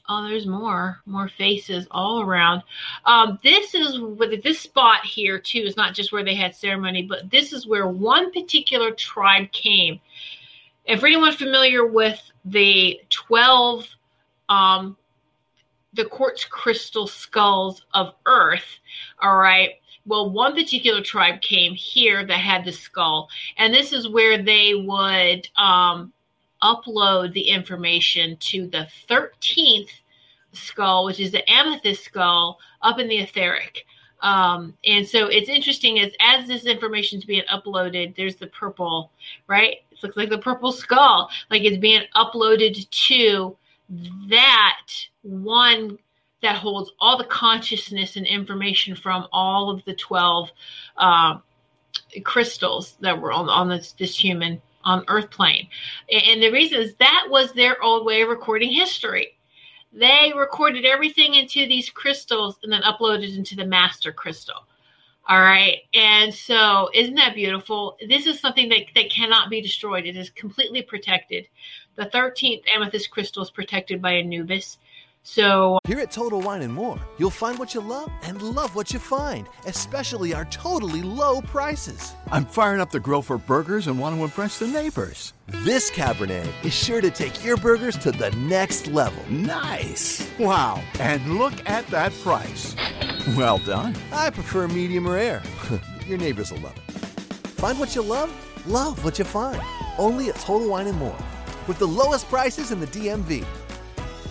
[0.10, 2.64] oh, there's more, more faces all around.
[3.06, 7.04] Um, this is with this spot here too is not just where they had ceremony,
[7.04, 10.00] but this is where one particular tribe came.
[10.86, 13.88] If anyone familiar with the twelve,
[14.48, 14.96] um,
[15.98, 18.80] the quartz crystal skulls of Earth,
[19.22, 19.72] all right.
[20.06, 24.74] Well, one particular tribe came here that had the skull, and this is where they
[24.74, 26.14] would um,
[26.64, 29.90] upload the information to the 13th
[30.54, 33.86] skull, which is the amethyst skull up in the etheric.
[34.22, 39.12] Um, and so it's interesting as as this information is being uploaded, there's the purple,
[39.48, 39.78] right?
[39.92, 43.58] It looks like the purple skull, like it's being uploaded to
[44.30, 44.88] that
[45.28, 45.98] one
[46.42, 50.50] that holds all the consciousness and information from all of the 12
[50.98, 51.38] uh,
[52.24, 55.68] crystals that were on, on this, this human on earth plane.
[56.10, 59.38] And the reason is that was their old way of recording history.
[59.92, 64.66] They recorded everything into these crystals and then uploaded into the master crystal.
[65.30, 65.80] All right.
[65.94, 67.98] And so, isn't that beautiful?
[68.08, 70.06] This is something that, that cannot be destroyed.
[70.06, 71.48] It is completely protected.
[71.96, 74.78] The 13th amethyst crystal is protected by Anubis.
[75.30, 78.76] So, uh, here at Total Wine and More, you'll find what you love and love
[78.76, 82.14] what you find, especially our totally low prices.
[82.32, 85.34] I'm firing up the grill for burgers and want to impress the neighbors.
[85.48, 89.22] This Cabernet is sure to take your burgers to the next level.
[89.30, 90.26] Nice.
[90.40, 90.82] Wow.
[91.02, 92.74] And look at that price.
[93.36, 93.98] Well done.
[94.14, 95.44] I prefer medium rare.
[96.08, 96.92] your neighbors will love it.
[97.60, 98.32] Find what you love,
[98.66, 99.62] love what you find.
[99.98, 101.20] Only at Total Wine and More.
[101.68, 103.46] With the lowest prices in the DMV.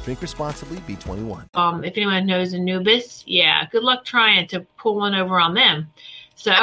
[0.06, 1.48] Drink responsibly, B21.
[1.56, 5.90] Um, if anyone knows Anubis, yeah, good luck trying to pull one over on them.
[6.36, 6.52] So.
[6.52, 6.62] All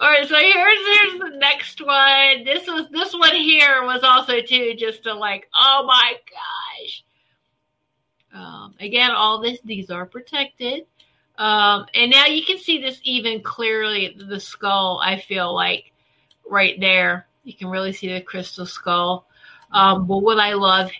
[0.00, 2.42] right, so here's here's the next one.
[2.44, 7.04] This was this one here was also too just to like, oh my gosh.
[8.34, 10.86] Um, again, all this these are protected.
[11.40, 15.90] Um, and now you can see this even clearly, the skull, I feel like
[16.46, 17.26] right there.
[17.44, 19.26] You can really see the crystal skull.
[19.72, 20.90] Um, but what I love,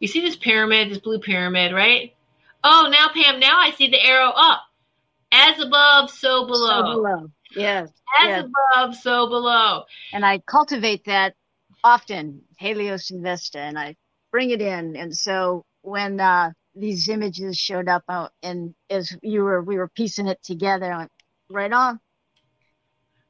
[0.00, 2.14] you see this pyramid, this blue pyramid, right?
[2.64, 4.62] Oh, now Pam, now I see the arrow up.
[5.30, 6.80] As above, so below.
[6.80, 7.30] So below.
[7.54, 7.90] Yes.
[8.22, 8.44] As yes.
[8.44, 9.82] above, so below.
[10.14, 11.34] And I cultivate that
[11.84, 13.96] often, Helios Investa, and I
[14.30, 14.96] bring it in.
[14.96, 19.88] And so when uh, these images showed up out and as you were we were
[19.88, 21.12] piecing it together went,
[21.50, 22.00] right on.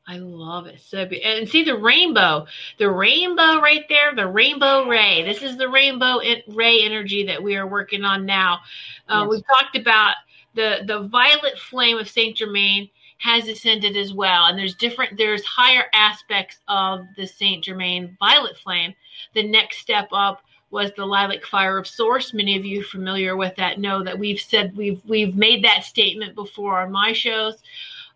[0.07, 2.47] I love it so be- and see the rainbow
[2.79, 7.57] the rainbow right there the rainbow ray this is the rainbow ray energy that we
[7.57, 8.61] are working on now.
[9.09, 9.31] Uh, yes.
[9.31, 10.15] we've talked about
[10.55, 12.89] the the violet flame of Saint Germain
[13.19, 18.57] has ascended as well and there's different there's higher aspects of the Saint Germain violet
[18.57, 18.95] flame.
[19.35, 22.33] The next step up was the lilac fire of source.
[22.35, 26.35] Many of you familiar with that know that we've said we've we've made that statement
[26.35, 27.63] before on my shows.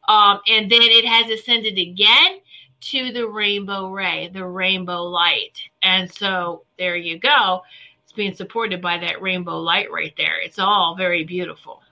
[0.08, 2.40] Um, and then it has ascended again
[2.80, 5.58] to the rainbow ray, the rainbow light.
[5.82, 7.62] And so there you go.
[8.02, 10.40] It's being supported by that rainbow light right there.
[10.40, 11.82] It's all very beautiful.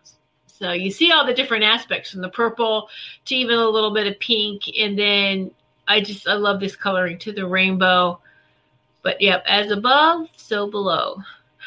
[0.46, 2.88] So you see all the different aspects from the purple
[3.26, 5.50] to even a little bit of pink and then
[5.86, 8.20] I just I love this coloring to the rainbow.
[9.04, 11.18] But yep, as above, so below.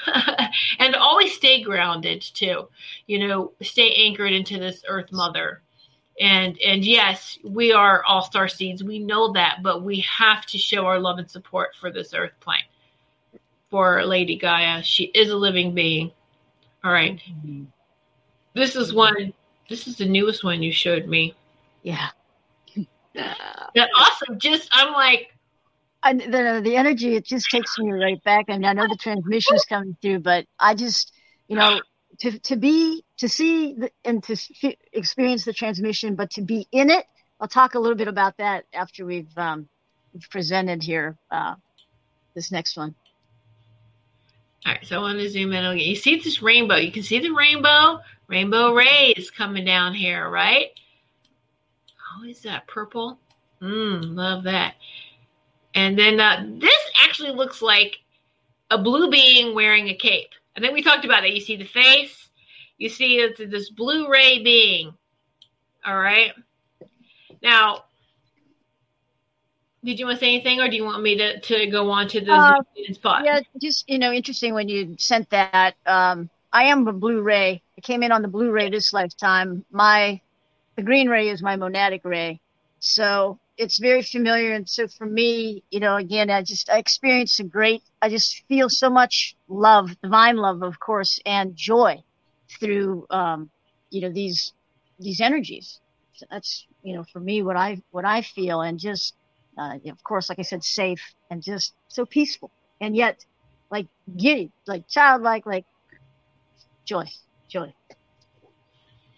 [0.79, 2.67] and always stay grounded too.
[3.05, 5.61] You know, stay anchored into this earth mother.
[6.19, 8.83] And and yes, we are all star seeds.
[8.83, 12.33] We know that, but we have to show our love and support for this earth
[12.39, 12.63] plane.
[13.69, 14.81] For Lady Gaia.
[14.81, 16.11] She is a living being.
[16.83, 17.21] All right.
[17.29, 17.65] mm-hmm.
[18.55, 19.31] This is one
[19.69, 21.35] this is the newest one you showed me.
[21.83, 22.07] Yeah.
[23.13, 24.39] that awesome.
[24.39, 25.36] Just I'm like
[26.03, 28.45] and the the energy it just takes me right back.
[28.49, 31.11] I mean, I know the transmission is coming through, but I just
[31.47, 31.81] you know
[32.19, 36.67] to to be to see the, and to f- experience the transmission, but to be
[36.71, 37.05] in it.
[37.39, 39.67] I'll talk a little bit about that after we've um,
[40.13, 41.55] we've presented here uh,
[42.35, 42.95] this next one.
[44.65, 45.87] All right, so I want to zoom in again.
[45.87, 46.75] You see this rainbow?
[46.75, 50.67] You can see the rainbow, rainbow rays coming down here, right?
[52.19, 53.19] Oh, is that purple?
[53.61, 54.75] Mmm, love that.
[55.77, 56.73] And then uh, this
[57.03, 57.97] actually looks like
[58.71, 60.31] a blue being wearing a cape.
[60.55, 61.35] And then we talked about it.
[61.35, 62.29] You see the face,
[62.79, 64.95] you see it's this blue ray being.
[65.85, 66.31] All right.
[67.43, 67.83] Now,
[69.83, 72.07] did you want to say anything, or do you want me to, to go on
[72.07, 72.61] to the uh,
[72.93, 73.23] spot?
[73.23, 75.75] Yeah, just you know, interesting when you sent that.
[75.85, 77.61] Um, I am a blue ray.
[77.77, 79.63] I came in on the blue ray this lifetime.
[79.71, 80.19] My
[80.75, 82.41] the green ray is my monadic ray,
[82.79, 84.53] so it's very familiar.
[84.53, 87.83] And so for me, you know, again, I just I experienced a great.
[88.01, 92.03] I just feel so much love, divine love, of course, and joy
[92.59, 93.49] through um,
[93.89, 94.53] you know these
[94.99, 95.79] these energies.
[96.13, 99.15] So that's you know for me what I what I feel, and just
[99.57, 103.25] uh, of course, like I said, safe and just so peaceful, and yet
[103.71, 105.65] like giddy, like childlike, like
[106.85, 107.05] joy,
[107.49, 107.73] joy.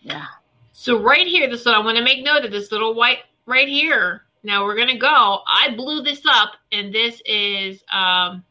[0.01, 0.25] Yeah.
[0.71, 4.23] So right here, this I want to make note of this little white right here.
[4.43, 5.41] Now we're gonna go.
[5.47, 8.43] I blew this up, and this is um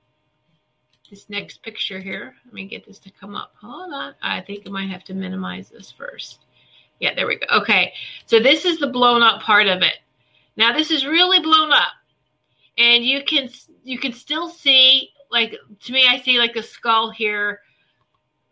[1.11, 2.34] this next picture here.
[2.45, 3.55] Let me get this to come up.
[3.61, 4.14] Hold on.
[4.22, 6.41] I think I might have to minimize this first.
[7.01, 7.47] Yeah, there we go.
[7.61, 7.95] Okay.
[8.26, 9.99] So this is the blown up part of it.
[10.57, 11.93] Now this is really blown up.
[12.76, 13.49] And you can
[13.84, 17.61] you can still see like to me I see like a skull here,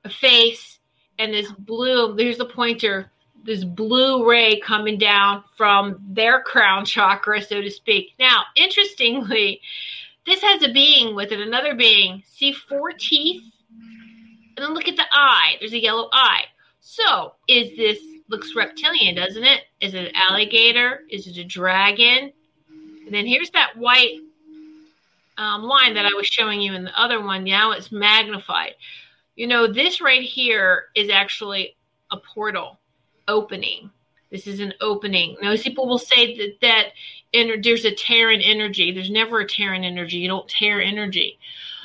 [0.05, 0.78] a face
[1.18, 3.11] and this blue there's the pointer
[3.47, 8.12] this blue ray coming down from their crown chakra so to speak.
[8.18, 9.61] Now, interestingly,
[10.26, 12.22] this has a being with it, another being.
[12.26, 13.42] See four teeth?
[14.57, 15.55] And then look at the eye.
[15.61, 16.44] There's a yellow eye.
[16.80, 19.62] So, is this looks reptilian, doesn't it?
[19.80, 21.03] Is it an alligator?
[21.11, 22.32] Is it a dragon?
[23.05, 24.18] And then here's that white
[25.38, 27.44] um, line that I was showing you in the other one.
[27.44, 28.74] Now it's magnified.
[29.36, 31.76] You know, this right here is actually
[32.11, 32.80] a portal
[33.28, 33.90] opening.
[34.30, 35.36] This is an opening.
[35.40, 36.86] Most people will say that that
[37.32, 38.92] in, there's a tear in energy.
[38.92, 40.18] There's never a tear in energy.
[40.18, 41.38] You don't tear energy,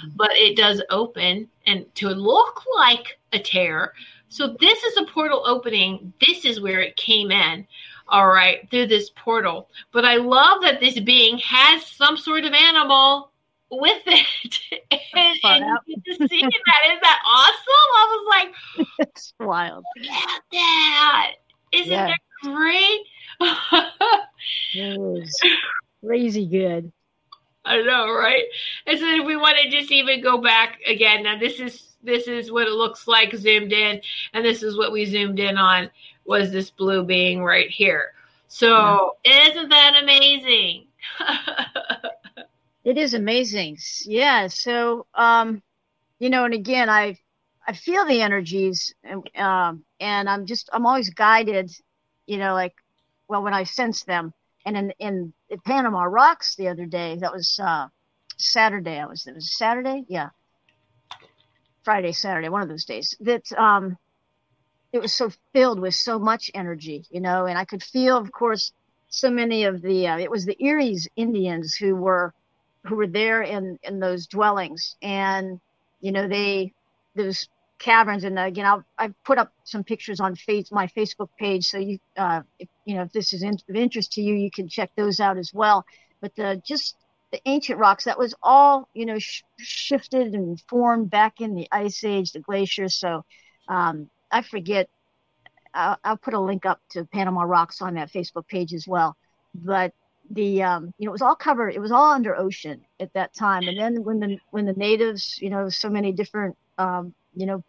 [0.04, 0.16] mm-hmm.
[0.16, 3.94] but it does open and to look like a tear
[4.32, 6.14] so this is a portal opening.
[6.26, 7.68] This is where it came in.
[8.08, 9.70] All right, through this portal.
[9.92, 13.31] But I love that this being has some sort of animal
[13.72, 14.60] with it.
[14.92, 16.82] and, and you see that.
[16.88, 17.90] Isn't that awesome?
[17.98, 19.84] I was like, it's wild.
[19.98, 21.32] Look at that.
[21.72, 22.08] Isn't yeah.
[22.08, 23.02] that great?
[24.74, 25.40] it was
[26.04, 26.92] crazy good.
[27.64, 28.44] I know, right?
[28.88, 32.28] And so if we want to just even go back again, now this is this
[32.28, 34.02] is what it looks like zoomed in,
[34.34, 35.92] and this is what we zoomed in on
[36.26, 38.14] was this blue being right here.
[38.48, 39.48] So yeah.
[39.50, 40.71] isn't that amazing?
[42.92, 43.78] It is amazing.
[44.06, 44.48] Yeah.
[44.48, 45.62] So um,
[46.20, 47.18] you know, and again, I
[47.68, 51.72] I feel the energies, and um, and I'm just I'm always guided,
[52.26, 52.76] you know, like
[53.28, 54.34] well when I sense them.
[54.66, 57.88] And in in, in Panama Rocks the other day, that was uh,
[58.38, 59.00] Saturday.
[59.00, 60.30] I was it was Saturday, yeah.
[61.84, 63.98] Friday, Saturday, one of those days, that um,
[64.94, 68.32] it was so filled with so much energy, you know, and I could feel, of
[68.32, 68.72] course,
[69.10, 72.36] so many of the, uh, it was the Eries Indians who were,
[72.86, 74.96] who were there in, in those dwellings.
[75.02, 75.60] And,
[76.00, 76.74] you know, they,
[77.16, 77.48] those
[77.80, 78.24] caverns.
[78.24, 81.66] And again, I'll, I've put up some pictures on face, my Facebook page.
[81.66, 84.50] So you, uh, if, you know, if this is in, of interest to you, you
[84.52, 85.86] can check those out as well.
[86.22, 86.96] But the, just
[87.32, 91.68] the ancient rocks that was all you know sh- shifted and formed back in the
[91.72, 93.24] ice age the glaciers so
[93.68, 94.90] um, i forget
[95.74, 99.16] I'll, I'll, put a link up to panama rocks on that facebook page as well
[99.56, 99.94] but
[100.34, 103.34] the um, you know it was all covered it was all under ocean at that
[103.34, 107.46] time and then when the when the natives you know so many different um, you
[107.46, 107.64] know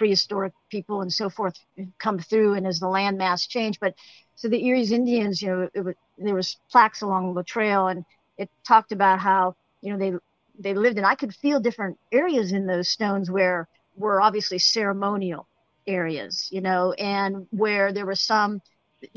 [0.00, 1.58] prehistoric people and so forth
[1.98, 3.78] come through and as the landmass changed.
[3.80, 3.94] But
[4.34, 8.04] so the Erie's Indians, you know, it, it, there was plaques along the trail and
[8.38, 10.14] it talked about how, you know, they
[10.58, 15.46] they lived and I could feel different areas in those stones where were obviously ceremonial
[15.86, 18.62] areas, you know, and where there were some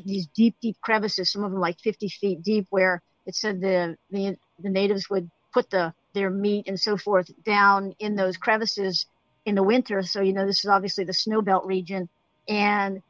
[0.03, 3.97] these deep, deep crevices, some of them like 50 feet deep, where it said the
[4.11, 9.05] the, the natives would put the their meat and so forth down in those crevices
[9.45, 10.01] in the winter.
[10.03, 12.07] So, you know, this is obviously the snow belt region.
[12.47, 13.01] And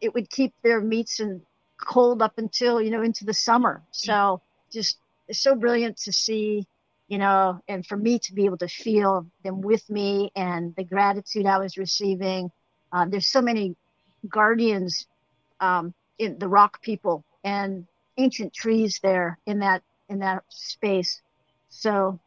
[0.00, 1.42] it would keep their meats and
[1.80, 3.82] cold up until, you know, into the summer.
[3.90, 4.40] So
[4.72, 4.98] just
[5.28, 6.66] it's so brilliant to see,
[7.08, 10.84] you know, and for me to be able to feel them with me and the
[10.84, 12.50] gratitude I was receiving.
[12.92, 13.76] Uh, there's so many
[14.28, 15.06] guardians
[15.60, 17.86] um, in the rock people and
[18.16, 21.22] ancient trees there in that in that space.
[21.68, 22.18] So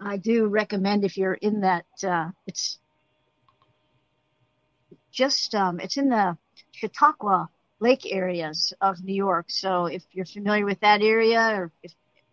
[0.00, 2.78] I do recommend if you're in that, uh, it's
[5.10, 6.36] just, um, it's in the
[6.72, 7.48] Chautauqua
[7.80, 9.46] Lake areas of New York.
[9.48, 11.92] So if you're familiar with that area or if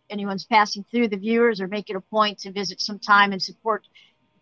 [0.09, 3.88] anyone's passing through the viewers or make it a point to visit sometime and support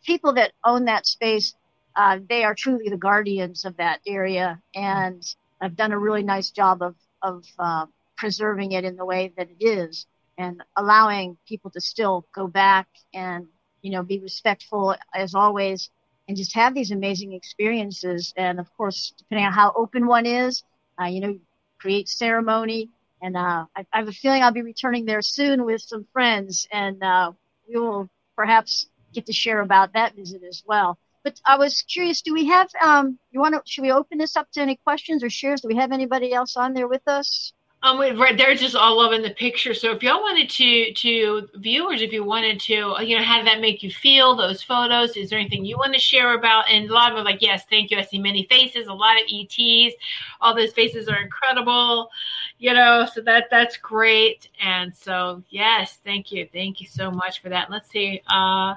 [0.05, 1.53] people that own that space,
[1.95, 6.51] uh, they are truly the guardians of that area and have done a really nice
[6.51, 7.85] job of, of uh,
[8.17, 10.05] preserving it in the way that it is
[10.37, 13.47] and allowing people to still go back and
[13.81, 15.89] you know be respectful as always
[16.27, 18.33] and just have these amazing experiences.
[18.37, 20.63] And of course depending on how open one is
[21.01, 21.37] uh, you know
[21.79, 22.89] create ceremony.
[23.21, 26.67] And uh, I, I, have a feeling i'll be returning there soon with some friends
[26.71, 27.31] and uh,
[27.67, 32.21] we will perhaps get to share about that visit as well but i was curious
[32.21, 35.23] do we have um, you want to should we open this up to any questions
[35.23, 37.53] or shares do we have anybody else on there with us
[37.83, 39.73] um, right, they're just all loving the picture.
[39.73, 43.47] So if y'all wanted to, to viewers, if you wanted to, you know, how did
[43.47, 44.37] that make you feel?
[44.37, 45.17] Those photos?
[45.17, 46.69] Is there anything you want to share about?
[46.69, 47.97] And a lot of them like, yes, thank you.
[47.97, 49.95] I see many faces, a lot of ETs.
[50.39, 52.09] All those faces are incredible,
[52.57, 53.05] you know.
[53.13, 54.47] So that that's great.
[54.63, 57.69] And so yes, thank you, thank you so much for that.
[57.69, 58.21] Let's see.
[58.33, 58.75] Uh,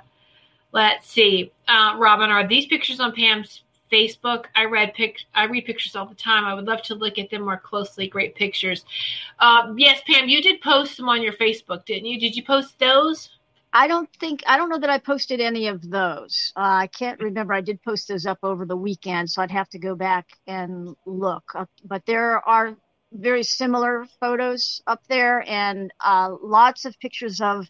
[0.76, 1.50] let's see.
[1.66, 4.44] Uh, Robin, are these pictures on Pam's Facebook.
[4.54, 5.20] I read pic.
[5.34, 6.44] I read pictures all the time.
[6.44, 8.08] I would love to look at them more closely.
[8.08, 8.84] Great pictures.
[9.38, 12.20] Uh, yes, Pam, you did post them on your Facebook, didn't you?
[12.20, 13.30] Did you post those?
[13.72, 16.52] I don't think I don't know that I posted any of those.
[16.56, 17.54] Uh, I can't remember.
[17.54, 20.94] I did post those up over the weekend, so I'd have to go back and
[21.06, 21.44] look.
[21.54, 22.76] Uh, but there are
[23.12, 27.66] very similar photos up there, and uh, lots of pictures of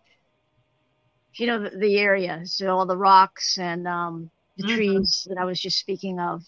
[1.39, 4.75] you know the, the area, so all the rocks and um, the mm-hmm.
[4.75, 6.45] trees that I was just speaking of.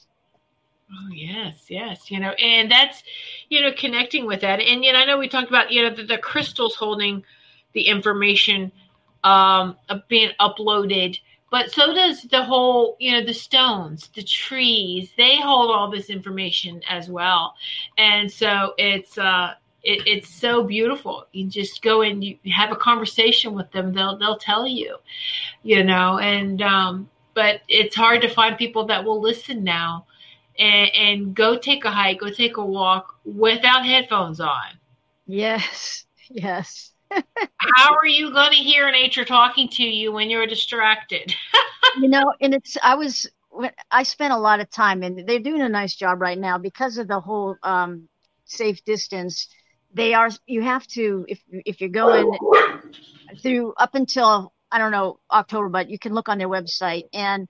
[0.90, 3.02] Oh yes, yes, you know, and that's
[3.50, 6.04] you know connecting with that, and yet I know we talked about you know the,
[6.04, 7.24] the crystals holding
[7.74, 8.72] the information
[9.22, 9.76] um,
[10.08, 11.18] being uploaded,
[11.50, 16.08] but so does the whole you know the stones, the trees, they hold all this
[16.08, 17.54] information as well,
[17.98, 21.26] and so it's uh, it, it's so beautiful.
[21.32, 24.96] You just go and you have a conversation with them; they'll they'll tell you,
[25.62, 30.06] you know, and um, but it's hard to find people that will listen now
[30.58, 34.66] and, and go take a hike, go take a walk without headphones on.
[35.26, 36.92] Yes, yes.
[37.10, 41.34] How are you going to hear nature talking to you when you're distracted?
[42.00, 43.30] you know, and it's, I was,
[43.90, 46.98] I spent a lot of time and they're doing a nice job right now because
[46.98, 48.08] of the whole um,
[48.44, 49.48] safe distance.
[49.92, 52.36] They are, you have to, if, if you're going
[53.42, 57.04] through up until I don't know October, but you can look on their website.
[57.12, 57.48] And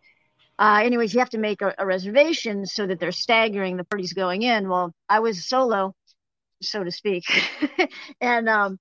[0.59, 4.13] uh, anyways, you have to make a, a, reservation so that they're staggering the parties
[4.13, 4.69] going in.
[4.69, 5.95] Well, I was solo,
[6.61, 7.25] so to speak,
[8.21, 8.79] and um,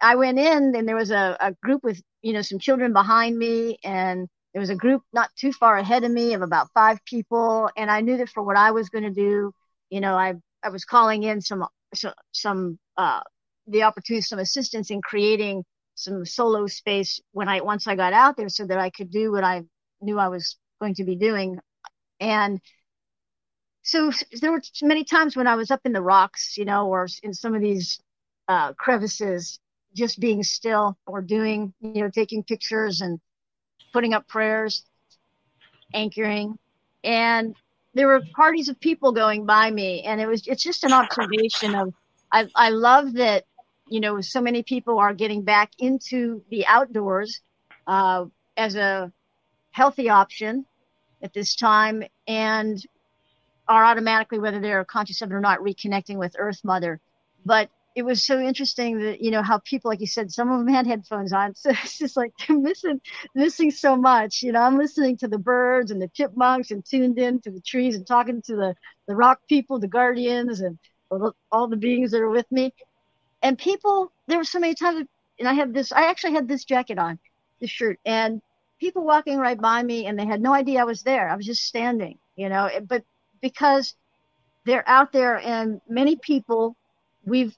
[0.00, 3.36] I went in, and there was a, a group with you know some children behind
[3.36, 7.04] me, and there was a group not too far ahead of me of about five
[7.04, 9.52] people, and I knew that for what I was going to do,
[9.90, 11.66] you know, I I was calling in some
[12.32, 13.20] some uh,
[13.66, 15.64] the opportunity, some assistance in creating
[15.94, 19.32] some solo space when I once I got out there so that I could do
[19.32, 19.64] what I
[20.00, 21.58] knew I was going to be doing.
[22.20, 22.60] And
[23.82, 27.08] so there were many times when I was up in the rocks, you know, or
[27.22, 28.00] in some of these
[28.46, 29.58] uh, crevices,
[29.94, 33.18] just being still or doing, you know, taking pictures and
[33.92, 34.84] putting up prayers,
[35.94, 36.58] anchoring.
[37.02, 37.56] And
[37.94, 40.02] there were parties of people going by me.
[40.02, 41.94] And it was, it's just an observation of,
[42.30, 43.44] I, I love that
[43.90, 47.40] you know, so many people are getting back into the outdoors
[47.86, 48.26] uh,
[48.56, 49.12] as a
[49.70, 50.64] healthy option
[51.22, 52.82] at this time and
[53.66, 57.00] are automatically, whether they're conscious of it or not, reconnecting with Earth Mother.
[57.44, 60.60] But it was so interesting that you know how people like you said some of
[60.60, 61.54] them had headphones on.
[61.56, 63.00] So it's just like they're missing
[63.34, 64.62] missing so much you know.
[64.62, 68.06] I'm listening to the birds and the chipmunks and tuned in to the trees and
[68.06, 68.74] talking to the
[69.08, 70.78] the rock people the guardians and
[71.50, 72.72] all the beings that are with me.
[73.42, 75.06] And people there were so many times
[75.40, 77.18] and i had this i actually had this jacket on
[77.60, 78.40] this shirt and
[78.78, 81.28] people walking right by me and they had no idea i was there.
[81.28, 83.02] I was just standing you know eh, but
[83.42, 83.94] because
[84.64, 86.76] they're out there and many people
[87.24, 87.56] we've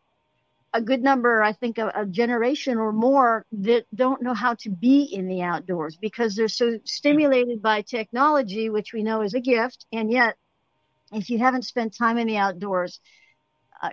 [0.73, 4.71] a good number, I think, a, a, generation or more that don't know how to
[4.71, 9.41] be in the outdoors because they're so stimulated by technology, which we know is a
[9.41, 9.87] gift.
[9.93, 10.37] And yet,
[11.13, 13.01] if you haven't spent time in the outdoors,
[13.83, 13.91] uh,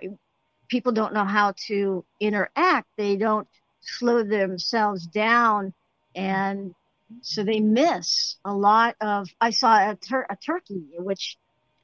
[0.68, 2.88] people don't know how to interact.
[2.96, 3.48] They don't
[3.80, 5.74] slow themselves down.
[6.14, 6.74] And
[7.22, 9.28] so they miss a lot of.
[9.40, 11.38] I saw a, tur- a turkey, which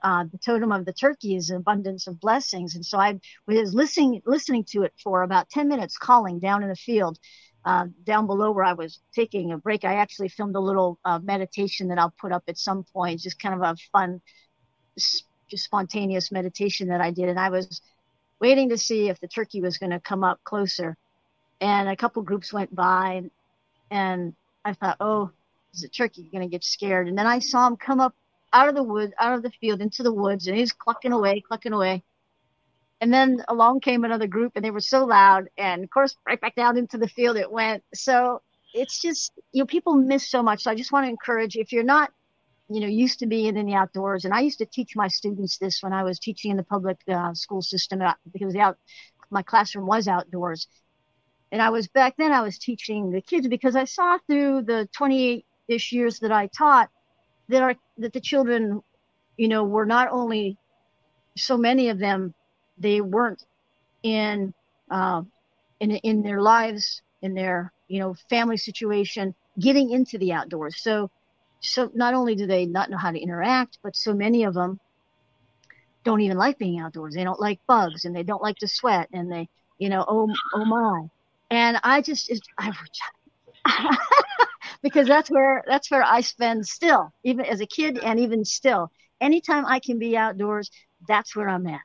[0.04, 2.74] uh, the totem of the turkey is abundance of blessings.
[2.74, 6.68] And so I was listening listening to it for about 10 minutes, calling down in
[6.68, 7.18] the field.
[7.64, 11.18] Uh, down below where I was taking a break, I actually filmed a little uh,
[11.20, 14.20] meditation that I'll put up at some point, just kind of a fun,
[14.98, 17.30] just spontaneous meditation that I did.
[17.30, 17.80] And I was
[18.38, 20.98] waiting to see if the turkey was going to come up closer.
[21.62, 23.30] And a couple groups went by, and,
[23.90, 24.34] and
[24.66, 25.30] I thought, oh,
[25.72, 27.08] is the turkey going to get scared?
[27.08, 28.14] And then I saw him come up
[28.54, 31.42] out of the wood, out of the field into the woods, and he's clucking away,
[31.46, 32.02] clucking away.
[33.00, 36.40] And then along came another group, and they were so loud, and of course, right
[36.40, 37.82] back down into the field it went.
[37.92, 38.40] So
[38.72, 40.62] it's just you know people miss so much.
[40.62, 42.12] So I just want to encourage if you're not
[42.70, 45.58] you know used to being in the outdoors, and I used to teach my students
[45.58, 48.78] this when I was teaching in the public uh, school system uh, because out
[49.30, 50.68] my classroom was outdoors.
[51.50, 54.88] And I was back then I was teaching the kids because I saw through the
[54.96, 56.90] 28 ish years that I taught
[57.48, 58.82] that are that the children,
[59.36, 60.56] you know, were not only
[61.36, 62.34] so many of them,
[62.78, 63.44] they weren't
[64.02, 64.54] in
[64.90, 65.22] uh,
[65.80, 70.82] in in their lives, in their you know family situation, getting into the outdoors.
[70.82, 71.10] So
[71.60, 74.78] so not only do they not know how to interact, but so many of them
[76.04, 77.14] don't even like being outdoors.
[77.14, 80.32] They don't like bugs and they don't like to sweat and they, you know, oh,
[80.54, 81.08] oh my.
[81.50, 82.70] And I just, I,
[84.84, 88.92] because that's where that's where I spend still, even as a kid and even still.
[89.20, 90.70] Anytime I can be outdoors,
[91.08, 91.80] that's where I'm at.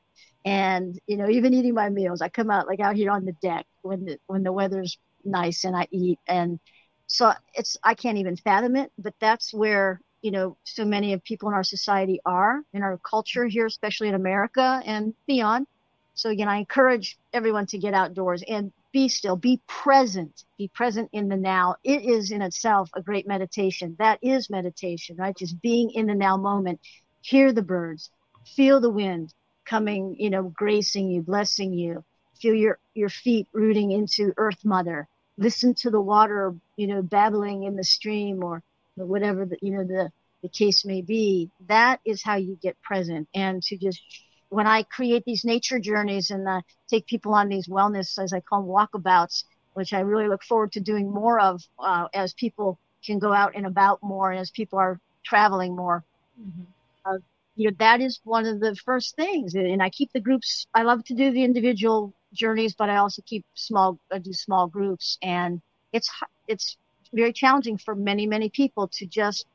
[0.46, 3.32] And you know, even eating my meals, I come out like out here on the
[3.42, 6.20] deck when the when the weather's nice and I eat.
[6.28, 6.60] And
[7.08, 11.24] so it's I can't even fathom it, but that's where you know so many of
[11.24, 15.68] people in our society are in our culture here, especially in America and beyond.
[16.16, 21.10] So again, I encourage everyone to get outdoors and be still, be present, be present
[21.14, 21.76] in the now.
[21.84, 23.96] It is in itself a great meditation.
[24.00, 25.36] That is meditation, right?
[25.36, 26.80] Just being in the now moment.
[27.22, 28.10] Hear the birds,
[28.56, 29.34] feel the wind
[29.66, 32.04] coming, you know, gracing you, blessing you.
[32.42, 35.08] Feel your, your feet rooting into Earth Mother.
[35.38, 38.64] Listen to the water, you know, babbling in the stream or
[38.96, 40.12] whatever the, you know, the,
[40.42, 41.50] the case may be.
[41.68, 44.02] That is how you get present and to just
[44.50, 48.40] when I create these nature journeys and uh, take people on these wellness, as I
[48.40, 49.44] call them, walkabouts,
[49.74, 53.54] which I really look forward to doing more of uh, as people can go out
[53.56, 56.04] and about more and as people are traveling more.
[56.40, 56.64] Mm-hmm.
[57.06, 57.18] Uh,
[57.56, 59.54] you know, that is one of the first things.
[59.54, 63.22] And I keep the groups, I love to do the individual journeys, but I also
[63.26, 65.18] keep small, I do small groups.
[65.22, 65.62] And
[65.94, 66.10] it's,
[66.48, 66.78] it's
[67.14, 69.46] very challenging for many, many people to just,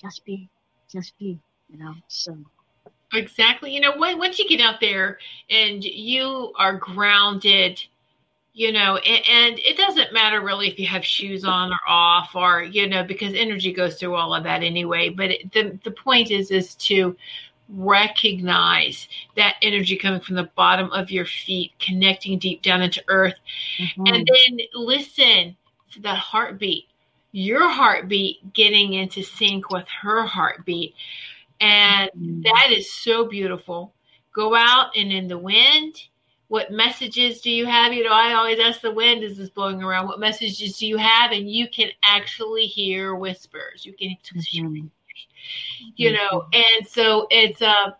[0.00, 0.48] just be,
[0.90, 1.40] just be
[1.74, 2.36] you know so.
[3.12, 3.72] Exactly.
[3.74, 5.18] You know once you get out there
[5.50, 7.82] and you are grounded
[8.54, 12.34] you know and, and, it doesn't matter really if you have shoes on or off
[12.34, 15.90] or you know because energy goes through all of that anyway but it, the, the
[15.90, 17.16] point is is to
[17.68, 23.34] recognize that energy coming from the bottom of your feet connecting deep down into earth
[23.78, 24.06] mm-hmm.
[24.06, 25.56] and then listen
[25.90, 26.84] to that heartbeat
[27.32, 30.94] your heartbeat getting into sync with her heartbeat
[31.64, 32.42] and mm-hmm.
[32.42, 33.94] that is so beautiful.
[34.34, 35.96] Go out and in the wind,
[36.48, 37.94] what messages do you have?
[37.94, 40.98] You know, I always ask the wind as it's blowing around, what messages do you
[40.98, 41.32] have?
[41.32, 43.86] And you can actually hear whispers.
[43.86, 44.86] You can, mm-hmm.
[45.96, 47.92] you know, and so it's, uh,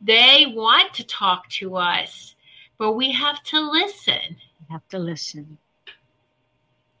[0.00, 2.34] they want to talk to us,
[2.76, 4.36] but we have to listen.
[4.60, 5.58] We have to listen.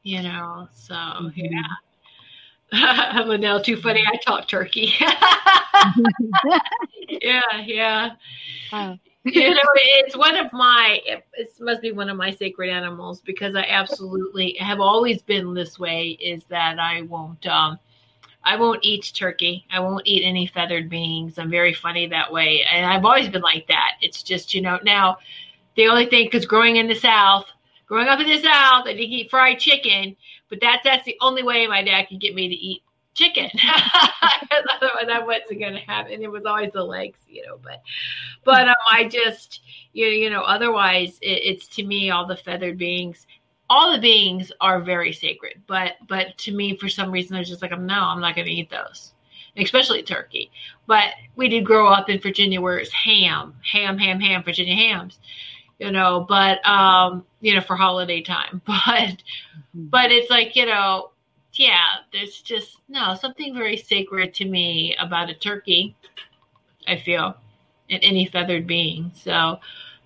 [0.04, 1.30] You know, so mm-hmm.
[1.34, 1.62] yeah.
[3.26, 4.02] Linnell, too funny.
[4.06, 4.94] I talk turkey.
[7.08, 8.10] yeah, yeah.
[9.24, 11.00] you know, it's one of my.
[11.04, 11.24] It
[11.60, 16.18] must be one of my sacred animals because I absolutely have always been this way.
[16.20, 17.46] Is that I won't.
[17.46, 17.78] Um,
[18.44, 19.66] I won't eat turkey.
[19.70, 21.38] I won't eat any feathered beings.
[21.38, 22.64] I'm very funny that way.
[22.68, 23.92] And I've always been like that.
[24.00, 25.18] It's just, you know, now
[25.76, 27.46] the only thing, because growing in the South,
[27.86, 30.16] growing up in the South, I didn't eat fried chicken,
[30.52, 32.82] but that's, that's the only way my dad could get me to eat
[33.14, 33.48] chicken.
[33.62, 36.22] Otherwise, that wasn't going to happen.
[36.22, 37.58] It was always the legs, you know.
[37.62, 37.80] But,
[38.44, 39.62] but um, I just,
[39.94, 40.42] you you know.
[40.42, 43.26] Otherwise, it, it's to me all the feathered beings.
[43.70, 47.48] All the beings are very sacred, but but to me, for some reason, I was
[47.48, 49.14] just like, no, I'm not going to eat those,
[49.56, 50.50] especially turkey.
[50.86, 55.18] But we did grow up in Virginia where it's ham, ham, ham, ham, Virginia hams
[55.84, 59.86] you know but um you know for holiday time but mm-hmm.
[59.86, 61.12] but it's like you know
[61.54, 65.94] yeah, there's just no something very sacred to me about a turkey.
[66.86, 67.36] I feel,
[67.90, 69.12] and any feathered being.
[69.14, 69.60] So,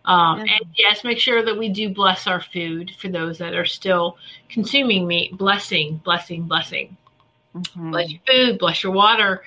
[0.05, 3.65] um, and yes, make sure that we do bless our food for those that are
[3.65, 4.19] still
[4.49, 5.39] consuming meat.
[5.39, 6.97] Blessing, blessing, blessing.
[7.55, 7.93] Mm-hmm.
[7.93, 9.43] Bless your food, bless your water,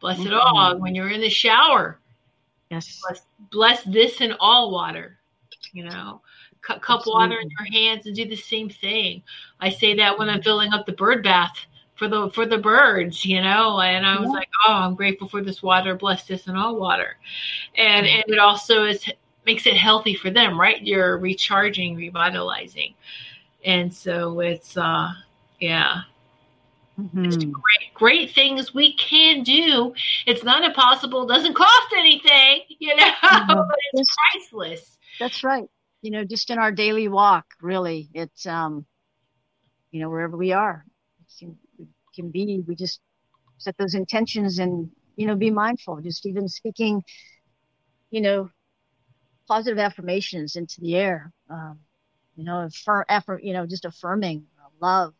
[0.00, 0.26] bless mm-hmm.
[0.26, 0.78] it all.
[0.78, 1.98] When you're in the shower,
[2.70, 5.17] yes, bless, bless this and all water.
[5.72, 6.20] You know,
[6.62, 9.22] cup water in your hands and do the same thing.
[9.60, 11.56] I say that when I'm filling up the bird bath
[11.96, 13.80] for the for the birds, you know.
[13.80, 14.34] And I was yeah.
[14.34, 15.94] like, oh, I'm grateful for this water.
[15.94, 17.16] Bless this and all water,
[17.76, 19.04] and and it also is
[19.44, 20.82] makes it healthy for them, right?
[20.82, 22.94] You're recharging, revitalizing,
[23.64, 25.10] and so it's uh,
[25.60, 26.02] yeah.
[26.98, 27.52] Mm-hmm.
[27.52, 29.94] great, great things we can do.
[30.26, 31.26] It's not impossible.
[31.26, 33.12] Doesn't cost anything, you know.
[33.22, 33.70] Mm-hmm.
[33.92, 34.97] it's priceless.
[35.18, 35.68] That's right
[36.02, 38.86] you know, just in our daily walk, really, it's, um,
[39.90, 40.84] you know, wherever we are,
[41.38, 41.56] can,
[42.14, 43.00] can be, we just
[43.58, 47.02] set those intentions and, you know, be mindful, just even speaking,
[48.10, 48.50] you know,
[49.48, 51.80] positive affirmations into the air, um,
[52.36, 54.46] you know, affirm, effort, you know, just affirming
[54.80, 55.12] love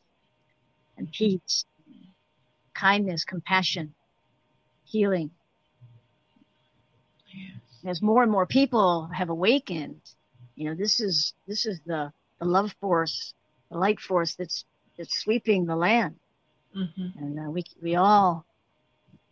[0.97, 1.65] and peace,
[2.75, 3.95] kindness, compassion,
[4.85, 5.31] healing.
[7.87, 10.01] As more and more people have awakened,
[10.57, 13.35] you know, this is this is the, the love force,
[13.71, 14.65] the light force that's
[14.97, 16.17] that's sweeping the land,
[16.77, 17.19] mm-hmm.
[17.19, 18.45] and uh, we we all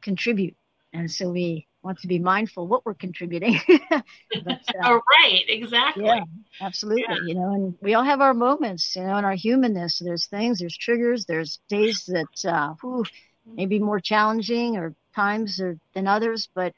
[0.01, 0.57] contribute,
[0.93, 3.59] and so we want to be mindful what we're contributing.
[3.91, 4.05] but,
[4.49, 6.05] uh, oh, right, exactly.
[6.05, 6.25] Yeah,
[6.61, 7.05] absolutely.
[7.09, 7.27] Yeah.
[7.27, 10.03] You know, and we all have our moments, you know, in our humanness.
[10.05, 13.05] There's things, there's triggers, there's days that uh, whew,
[13.47, 16.75] may be more challenging or times or, than others, but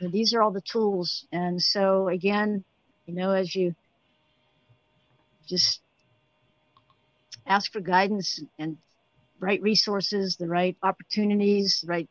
[0.00, 1.26] these are all the tools.
[1.32, 2.64] And so again,
[3.06, 3.74] you know, as you
[5.46, 5.80] just
[7.46, 8.76] ask for guidance and
[9.40, 12.08] right resources, the right opportunities, the right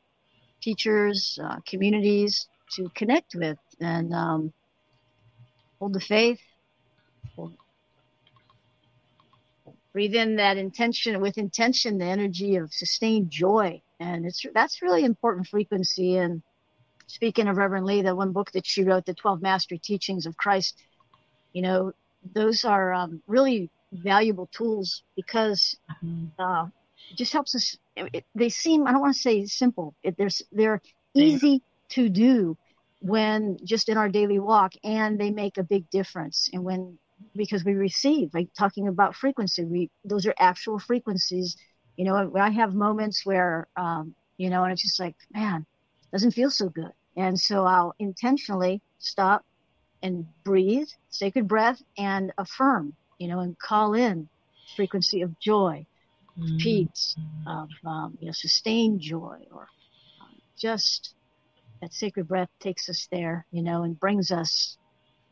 [0.61, 4.53] teachers, uh, communities to connect with and um,
[5.79, 6.39] hold the faith.
[7.35, 7.53] Hold,
[9.93, 13.81] breathe in that intention with intention, the energy of sustained joy.
[13.99, 16.17] And it's that's really important frequency.
[16.17, 16.41] And
[17.07, 20.37] speaking of Reverend Lee, the one book that she wrote, The 12 Master Teachings of
[20.37, 20.81] Christ,
[21.53, 21.93] you know,
[22.33, 26.25] those are um, really valuable tools because mm-hmm.
[26.39, 27.77] uh, it just helps us.
[27.95, 29.95] It, they seem I don't want to say simple.
[30.03, 30.81] It, they're they're
[31.13, 32.57] easy to do
[32.99, 36.49] when just in our daily walk, and they make a big difference.
[36.51, 36.97] And when
[37.35, 41.55] because we receive, like talking about frequency, we those are actual frequencies.
[41.95, 45.65] You know, I have moments where um, you know, and it's just like, man,
[46.11, 49.45] doesn't feel so good, and so I'll intentionally stop
[50.03, 54.29] and breathe, sacred breath, and affirm, you know, and call in
[54.75, 55.85] frequency of joy,
[56.37, 56.57] mm-hmm.
[56.57, 57.15] peace,
[57.47, 59.67] of um, you know, sustained joy, or
[60.21, 61.13] um, just
[61.81, 64.77] that sacred breath takes us there, you know, and brings us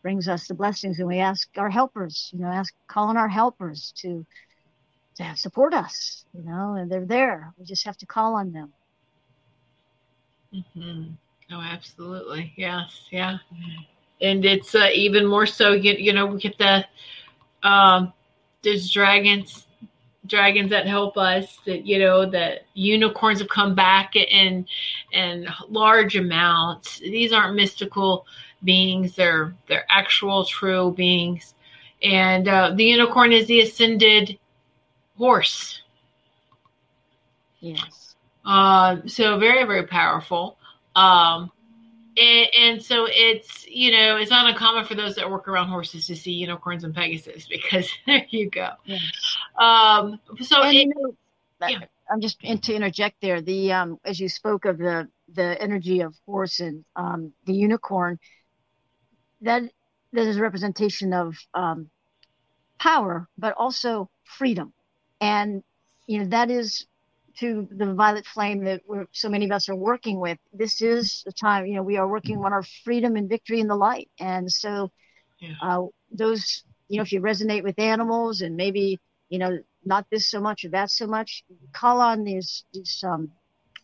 [0.01, 0.99] brings us the blessings.
[0.99, 4.25] And we ask our helpers, you know, ask call on our helpers to
[5.15, 7.53] to support us, you know, and they're there.
[7.57, 8.73] We just have to call on them.
[10.55, 11.03] Mm-hmm.
[11.51, 12.53] Oh, absolutely.
[12.55, 13.01] Yes.
[13.11, 13.37] Yeah.
[14.21, 15.73] And it's uh, even more so.
[15.73, 16.85] You, you know, we get the
[17.67, 18.13] um,
[18.63, 19.67] there's dragons,
[20.27, 21.59] dragons that help us.
[21.65, 24.65] That you know, that unicorns have come back in
[25.11, 26.99] in large amounts.
[26.99, 28.25] These aren't mystical
[28.63, 31.53] beings; they're they're actual, true beings.
[32.01, 34.37] And uh, the unicorn is the ascended
[35.17, 35.81] horse.
[37.59, 38.14] Yes.
[38.45, 40.57] Uh, so very very powerful.
[40.95, 41.51] Um,
[42.17, 46.07] and, and, so it's you know it's not uncommon for those that work around horses
[46.07, 49.01] to see unicorns and pegasus because there you go yes.
[49.59, 51.15] um so and, it, you know,
[51.67, 51.79] yeah.
[52.09, 56.15] i'm just to interject there the um as you spoke of the the energy of
[56.25, 58.19] horse and um the unicorn
[59.41, 59.63] that
[60.13, 61.89] that is a representation of um
[62.79, 64.73] power but also freedom
[65.19, 65.63] and
[66.07, 66.85] you know that is
[67.39, 70.37] to the violet flame that we're, so many of us are working with.
[70.53, 73.67] This is the time, you know, we are working on our freedom and victory in
[73.67, 74.09] the light.
[74.19, 74.91] And so,
[75.39, 75.53] yeah.
[75.61, 80.29] uh, those, you know, if you resonate with animals and maybe, you know, not this
[80.29, 83.31] so much or that so much, call on these, these, um,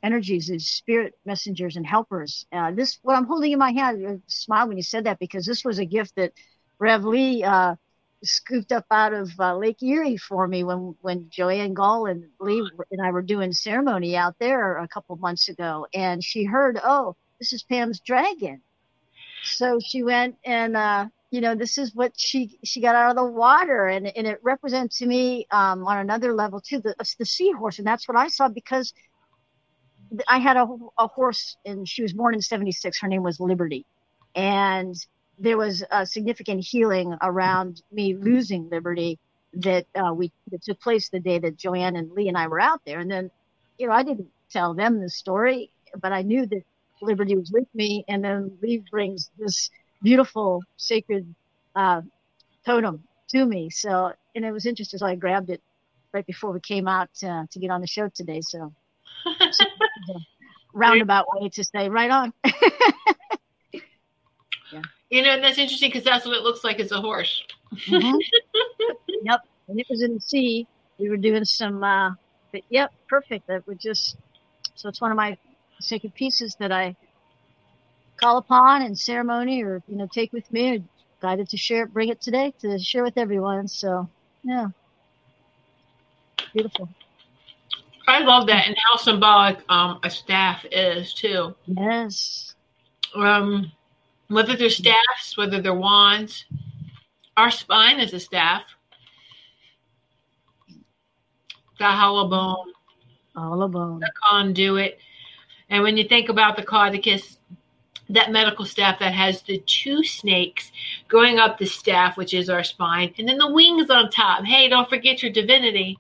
[0.04, 2.45] energies, these spirit messengers and helpers.
[2.52, 5.45] Uh, this, what I'm holding in my hand, I smiled when you said that because
[5.45, 6.34] this was a gift that
[6.80, 7.76] Rev Lee, uh,
[8.24, 12.63] scooped up out of uh, Lake Erie for me when when Joanne Gall and Lee
[12.91, 17.15] and I were doing ceremony out there a couple months ago, and she heard, "Oh,
[17.39, 18.61] this is Pam's dragon,"
[19.43, 23.15] so she went and uh, you know this is what she she got out of
[23.15, 27.26] the water, and and it represents to me um, on another level too the the
[27.26, 28.93] seahorse, and that's what I saw because
[30.28, 30.67] I had a,
[30.99, 32.99] a horse and she was born in '76.
[32.99, 33.86] Her name was Liberty,
[34.36, 34.95] and
[35.42, 39.18] there was a significant healing around me losing liberty
[39.54, 42.60] that uh, we that took place the day that Joanne and Lee and I were
[42.60, 43.00] out there.
[43.00, 43.32] And then,
[43.78, 46.64] you know, I didn't tell them the story, but I knew that
[47.02, 48.06] liberty was with me.
[48.08, 49.70] And then Lee brings this
[50.04, 51.34] beautiful sacred
[51.76, 52.02] uh,
[52.66, 53.72] totem to me.
[53.72, 55.00] So, and it was interesting.
[55.00, 55.62] So I grabbed it
[56.14, 58.42] right before we came out uh, to get on the show today.
[58.42, 58.72] So,
[59.52, 59.66] so
[60.74, 62.34] roundabout way to say right on.
[65.12, 67.43] You know, and that's interesting because that's what it looks like as a horse.
[67.74, 68.18] mm-hmm.
[69.24, 69.41] Yep.
[69.68, 70.66] And it was in the sea.
[70.97, 72.12] We were doing some, uh,
[72.51, 73.45] but yep, perfect.
[73.47, 74.18] That would just,
[74.74, 75.38] so it's one of my
[75.80, 76.95] sacred pieces that I
[78.18, 80.80] call upon in ceremony or, you know, take with me or
[81.22, 83.68] guided to share, bring it today to share with everyone.
[83.68, 84.09] So,
[84.43, 84.70] yeah.
[86.53, 86.89] Beautiful.
[88.07, 91.53] I love that and how symbolic um, a staff is too.
[91.68, 92.55] Yes.
[93.16, 93.72] Um,
[94.32, 94.84] whether they're mm-hmm.
[94.84, 96.45] staffs, whether they're wands.
[97.38, 98.63] Our spine is a staff.
[101.79, 102.73] The hollow bone.
[103.36, 103.99] Hollow bone.
[103.99, 104.99] The conduit.
[105.69, 107.38] And when you think about the caduceus,
[108.09, 110.71] that medical staff that has the two snakes
[111.07, 114.43] going up the staff, which is our spine, and then the wings on top.
[114.43, 115.97] Hey, don't forget your divinity.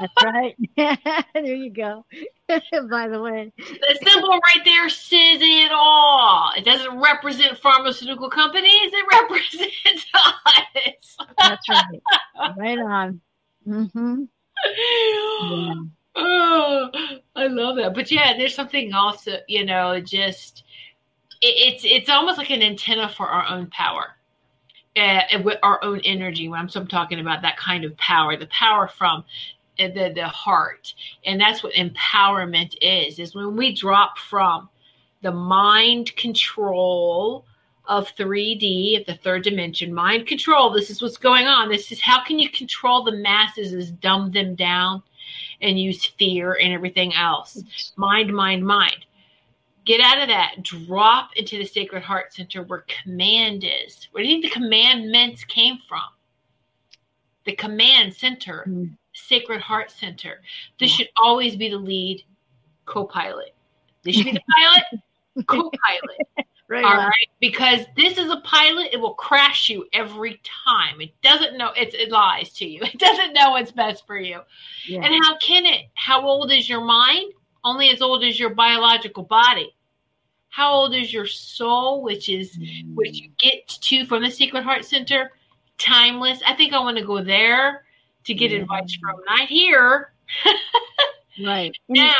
[0.00, 0.56] That's right.
[1.34, 2.04] there you go.
[2.48, 6.50] By the way, the symbol right there says it all.
[6.56, 8.70] It doesn't represent pharmaceutical companies.
[8.92, 11.16] It represents us.
[11.38, 12.02] That's right.
[12.56, 13.20] Right on.
[13.66, 14.24] Mm-hmm.
[15.42, 15.74] Yeah.
[16.18, 16.88] Oh,
[17.34, 17.92] I love that.
[17.92, 20.64] But yeah, there's something also, you know, just
[21.42, 24.16] it, it's it's almost like an antenna for our own power.
[24.96, 28.34] Uh, with our own energy when I'm, so I'm talking about that kind of power,
[28.34, 29.24] the power from
[29.78, 30.94] the, the heart.
[31.24, 34.68] And that's what empowerment is, is when we drop from
[35.22, 37.44] the mind control
[37.88, 40.70] of 3D, of the third dimension, mind control.
[40.70, 41.68] This is what's going on.
[41.68, 45.02] This is how can you control the masses is dumb them down
[45.60, 47.62] and use fear and everything else.
[47.96, 49.06] Mind, mind, mind.
[49.84, 50.62] Get out of that.
[50.62, 54.08] Drop into the Sacred Heart Center where command is.
[54.10, 56.02] Where do you think the commandments came from?
[57.44, 58.64] The command center.
[58.68, 58.96] Mm.
[59.16, 60.42] Sacred Heart Center.
[60.78, 62.22] This should always be the lead
[62.84, 63.54] co-pilot.
[64.04, 65.02] This should be the pilot,
[65.46, 66.46] co-pilot.
[66.68, 67.28] Right All right.
[67.38, 71.00] Because this is a pilot, it will crash you every time.
[71.00, 72.80] It doesn't know it's it lies to you.
[72.92, 74.40] It doesn't know what's best for you.
[74.88, 75.04] Yeah.
[75.04, 75.82] And how can it?
[75.94, 77.34] How old is your mind?
[77.62, 79.76] Only as old as your biological body.
[80.48, 82.96] How old is your soul, which is mm.
[82.96, 85.30] which you get to from the Secret Heart Center?
[85.78, 86.40] Timeless.
[86.44, 87.85] I think I want to go there
[88.26, 88.58] to get yeah.
[88.58, 90.12] advice from, not here.
[91.44, 91.76] right.
[91.88, 92.12] Now,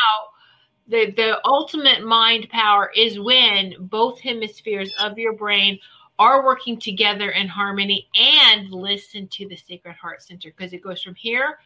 [0.89, 5.79] the, the ultimate mind power is when both hemispheres of your brain
[6.19, 11.03] are working together in harmony and listen to the sacred heart center because it goes
[11.03, 11.59] from here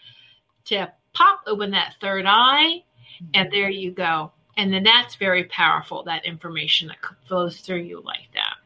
[0.65, 2.83] to pop open that third eye
[3.23, 3.27] mm-hmm.
[3.35, 8.03] and there you go and then that's very powerful that information that flows through you
[8.05, 8.57] like that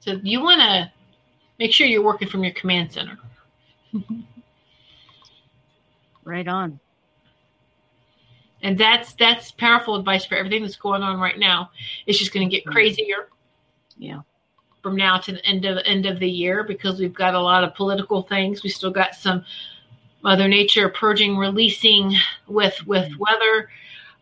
[0.00, 0.90] so you want to
[1.58, 3.18] make sure you're working from your command center
[6.24, 6.80] right on.
[8.62, 11.70] And that's that's powerful advice for everything that's going on right now.
[12.06, 13.28] It's just going to get crazier.
[13.98, 14.20] Yeah.
[14.82, 17.64] From now to the end of end of the year because we've got a lot
[17.64, 18.62] of political things.
[18.62, 19.44] We still got some
[20.22, 22.14] Mother Nature purging, releasing
[22.46, 23.18] with with mm-hmm.
[23.18, 23.70] weather.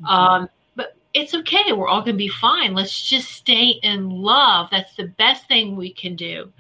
[0.03, 0.07] Mm-hmm.
[0.07, 1.73] Um, but it's okay.
[1.73, 2.73] We're all going to be fine.
[2.75, 4.69] Let's just stay in love.
[4.71, 6.51] That's the best thing we can do.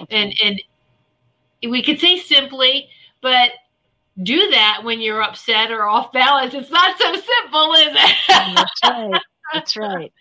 [0.00, 0.16] Okay.
[0.16, 0.60] And and
[1.62, 2.88] we could say simply,
[3.22, 3.50] but
[4.22, 6.54] do that when you're upset or off balance.
[6.54, 8.16] It's not so simple, is it?
[8.28, 9.20] That's right.
[9.54, 10.12] That's right.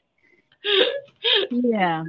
[1.52, 2.04] Yeah.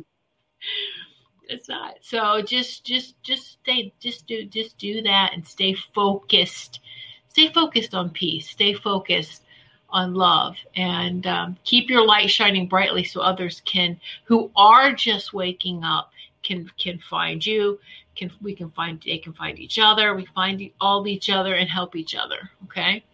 [1.49, 1.95] It's not.
[2.03, 6.81] So just just just stay just do just do that and stay focused.
[7.29, 9.43] stay focused on peace, stay focused
[9.91, 15.33] on love, and um, keep your light shining brightly so others can, who are just
[15.33, 16.11] waking up,
[16.43, 17.79] can can find you.
[18.19, 20.15] Can we can find they can find each other.
[20.15, 22.51] We find all each other and help each other.
[22.65, 23.05] Okay,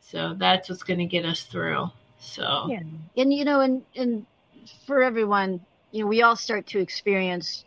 [0.00, 1.90] so that's what's going to get us through.
[2.18, 2.80] So yeah,
[3.16, 4.26] and you know, and and
[4.86, 5.60] for everyone,
[5.92, 7.64] you know, we all start to experience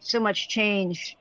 [0.00, 1.16] so much change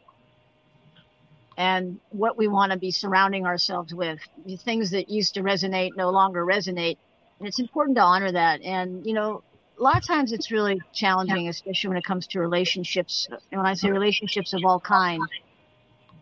[1.60, 4.20] and what we want to be surrounding ourselves with.
[4.46, 6.98] The things that used to resonate no longer resonate.
[7.38, 8.62] And it's important to honor that.
[8.62, 9.44] And, you know,
[9.80, 13.28] a lot of times it's really challenging, especially when it comes to relationships.
[13.52, 15.24] And when I say relationships of all kinds,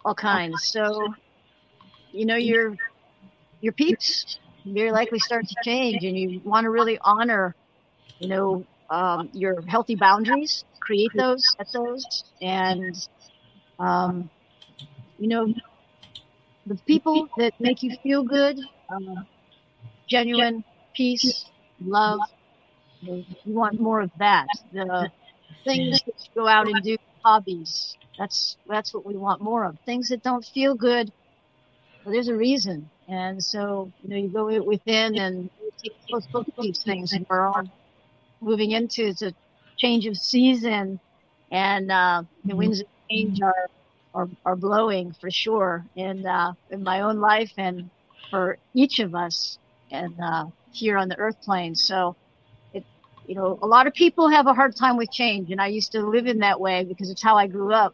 [0.05, 0.69] all kinds.
[0.71, 1.13] So,
[2.11, 2.75] you know, your
[3.61, 7.55] your peeps very likely start to change, and you want to really honor,
[8.19, 12.95] you know, um, your healthy boundaries, create those, set those, and
[13.79, 14.29] um,
[15.17, 15.53] you know,
[16.65, 19.23] the people that make you feel good, uh,
[20.07, 20.63] genuine
[20.95, 21.45] peace,
[21.81, 22.19] love.
[23.01, 24.49] You want more of that.
[24.71, 25.11] The
[25.65, 27.97] things that you go out and do, hobbies.
[28.17, 29.77] That's that's what we want more of.
[29.85, 31.11] Things that don't feel good.
[32.03, 35.49] Well, there's a reason, and so you know you go within and
[35.83, 37.13] take close look at these things.
[37.13, 37.63] And we're all
[38.41, 39.33] moving into it's a
[39.77, 40.99] change of season,
[41.51, 43.69] and uh, the winds of change are
[44.13, 47.91] are, are blowing for sure in uh, in my own life and
[48.31, 49.59] for each of us
[49.91, 51.75] and uh, here on the earth plane.
[51.75, 52.17] So
[53.27, 55.91] you know a lot of people have a hard time with change and I used
[55.91, 57.93] to live in that way because it's how I grew up.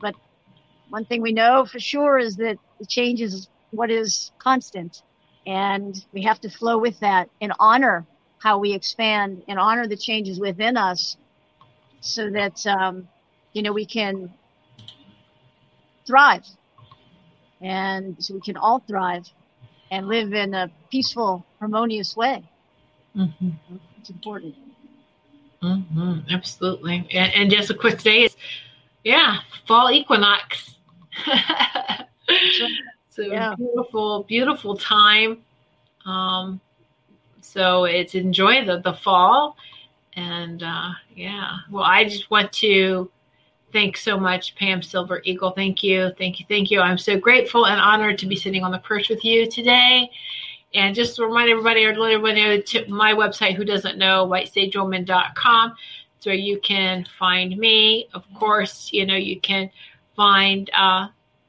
[0.00, 0.14] But
[0.90, 5.02] one thing we know for sure is that the change is what is constant
[5.46, 8.04] and we have to flow with that and honor
[8.38, 11.16] how we expand and honor the changes within us
[12.00, 13.08] so that um,
[13.52, 14.32] you know we can
[16.06, 16.44] thrive.
[17.60, 19.24] And so we can all thrive
[19.90, 22.42] and live in a peaceful, harmonious way.
[23.16, 23.76] Mm-hmm.
[24.00, 24.54] It's important.
[25.62, 26.20] Mm-hmm.
[26.30, 27.06] Absolutely.
[27.12, 28.36] And, and, just a quick day is,
[29.04, 30.76] yeah, fall equinox.
[33.10, 33.54] so yeah.
[33.56, 35.38] beautiful, beautiful time.
[36.06, 36.60] Um,
[37.42, 39.56] so it's enjoy the, the fall.
[40.14, 43.10] And uh, yeah, well, I just want to
[43.72, 45.52] Thanks so much, Pam Silver Eagle.
[45.52, 46.10] Thank you.
[46.18, 46.46] Thank you.
[46.48, 46.80] Thank you.
[46.80, 50.10] I'm so grateful and honored to be sitting on the perch with you today.
[50.72, 54.26] And just to remind everybody, or let everybody know to my website, who doesn't know,
[54.26, 55.74] whitesagewoman.com.
[56.16, 58.08] It's where you can find me.
[58.14, 59.70] Of course, you know, you can
[60.14, 61.08] find uh,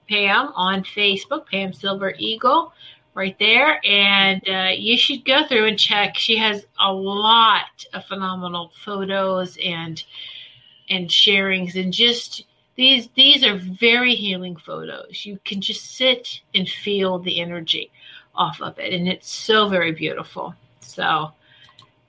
[0.10, 2.74] Pam on Facebook, Pam Silver Eagle,
[3.14, 3.80] right there.
[3.86, 6.18] And uh, you should go through and check.
[6.18, 10.04] She has a lot of phenomenal photos and
[10.90, 12.46] and sharings and just
[12.76, 15.26] these these are very healing photos.
[15.26, 17.92] You can just sit and feel the energy
[18.36, 20.56] off of it, and it's so very beautiful.
[20.80, 21.32] So,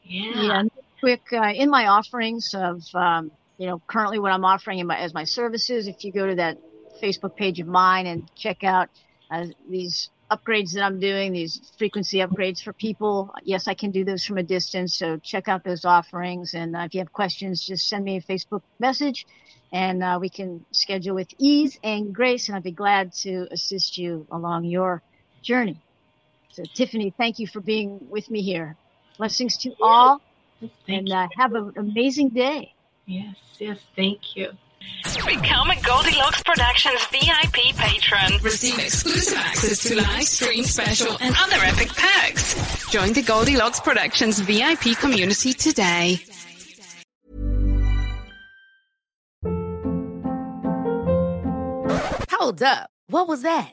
[0.04, 0.42] yeah.
[0.42, 0.62] Yeah.
[1.00, 5.12] Quick uh, in my offerings of um, you know currently what I'm offering my, as
[5.12, 5.88] my services.
[5.88, 6.58] If you go to that
[7.02, 8.88] Facebook page of mine and check out
[9.30, 13.34] uh, these upgrades that I'm doing, these frequency upgrades for people.
[13.42, 14.94] Yes, I can do those from a distance.
[14.96, 16.54] So check out those offerings.
[16.54, 19.26] And uh, if you have questions, just send me a Facebook message
[19.72, 22.48] and uh, we can schedule with ease and grace.
[22.48, 25.02] And I'd be glad to assist you along your
[25.42, 25.78] journey.
[26.52, 28.76] So, Tiffany, thank you for being with me here.
[29.16, 30.20] Blessings to all
[30.60, 32.74] thank and uh, have an amazing day.
[33.06, 34.50] Yes, yes, thank you.
[35.26, 38.42] Become a Goldilocks Productions VIP patron.
[38.42, 42.90] Receive exclusive access to live stream special and other epic perks.
[42.90, 46.20] Join the Goldilocks Productions VIP community today.
[52.30, 52.90] Hold up.
[53.08, 53.72] What was that?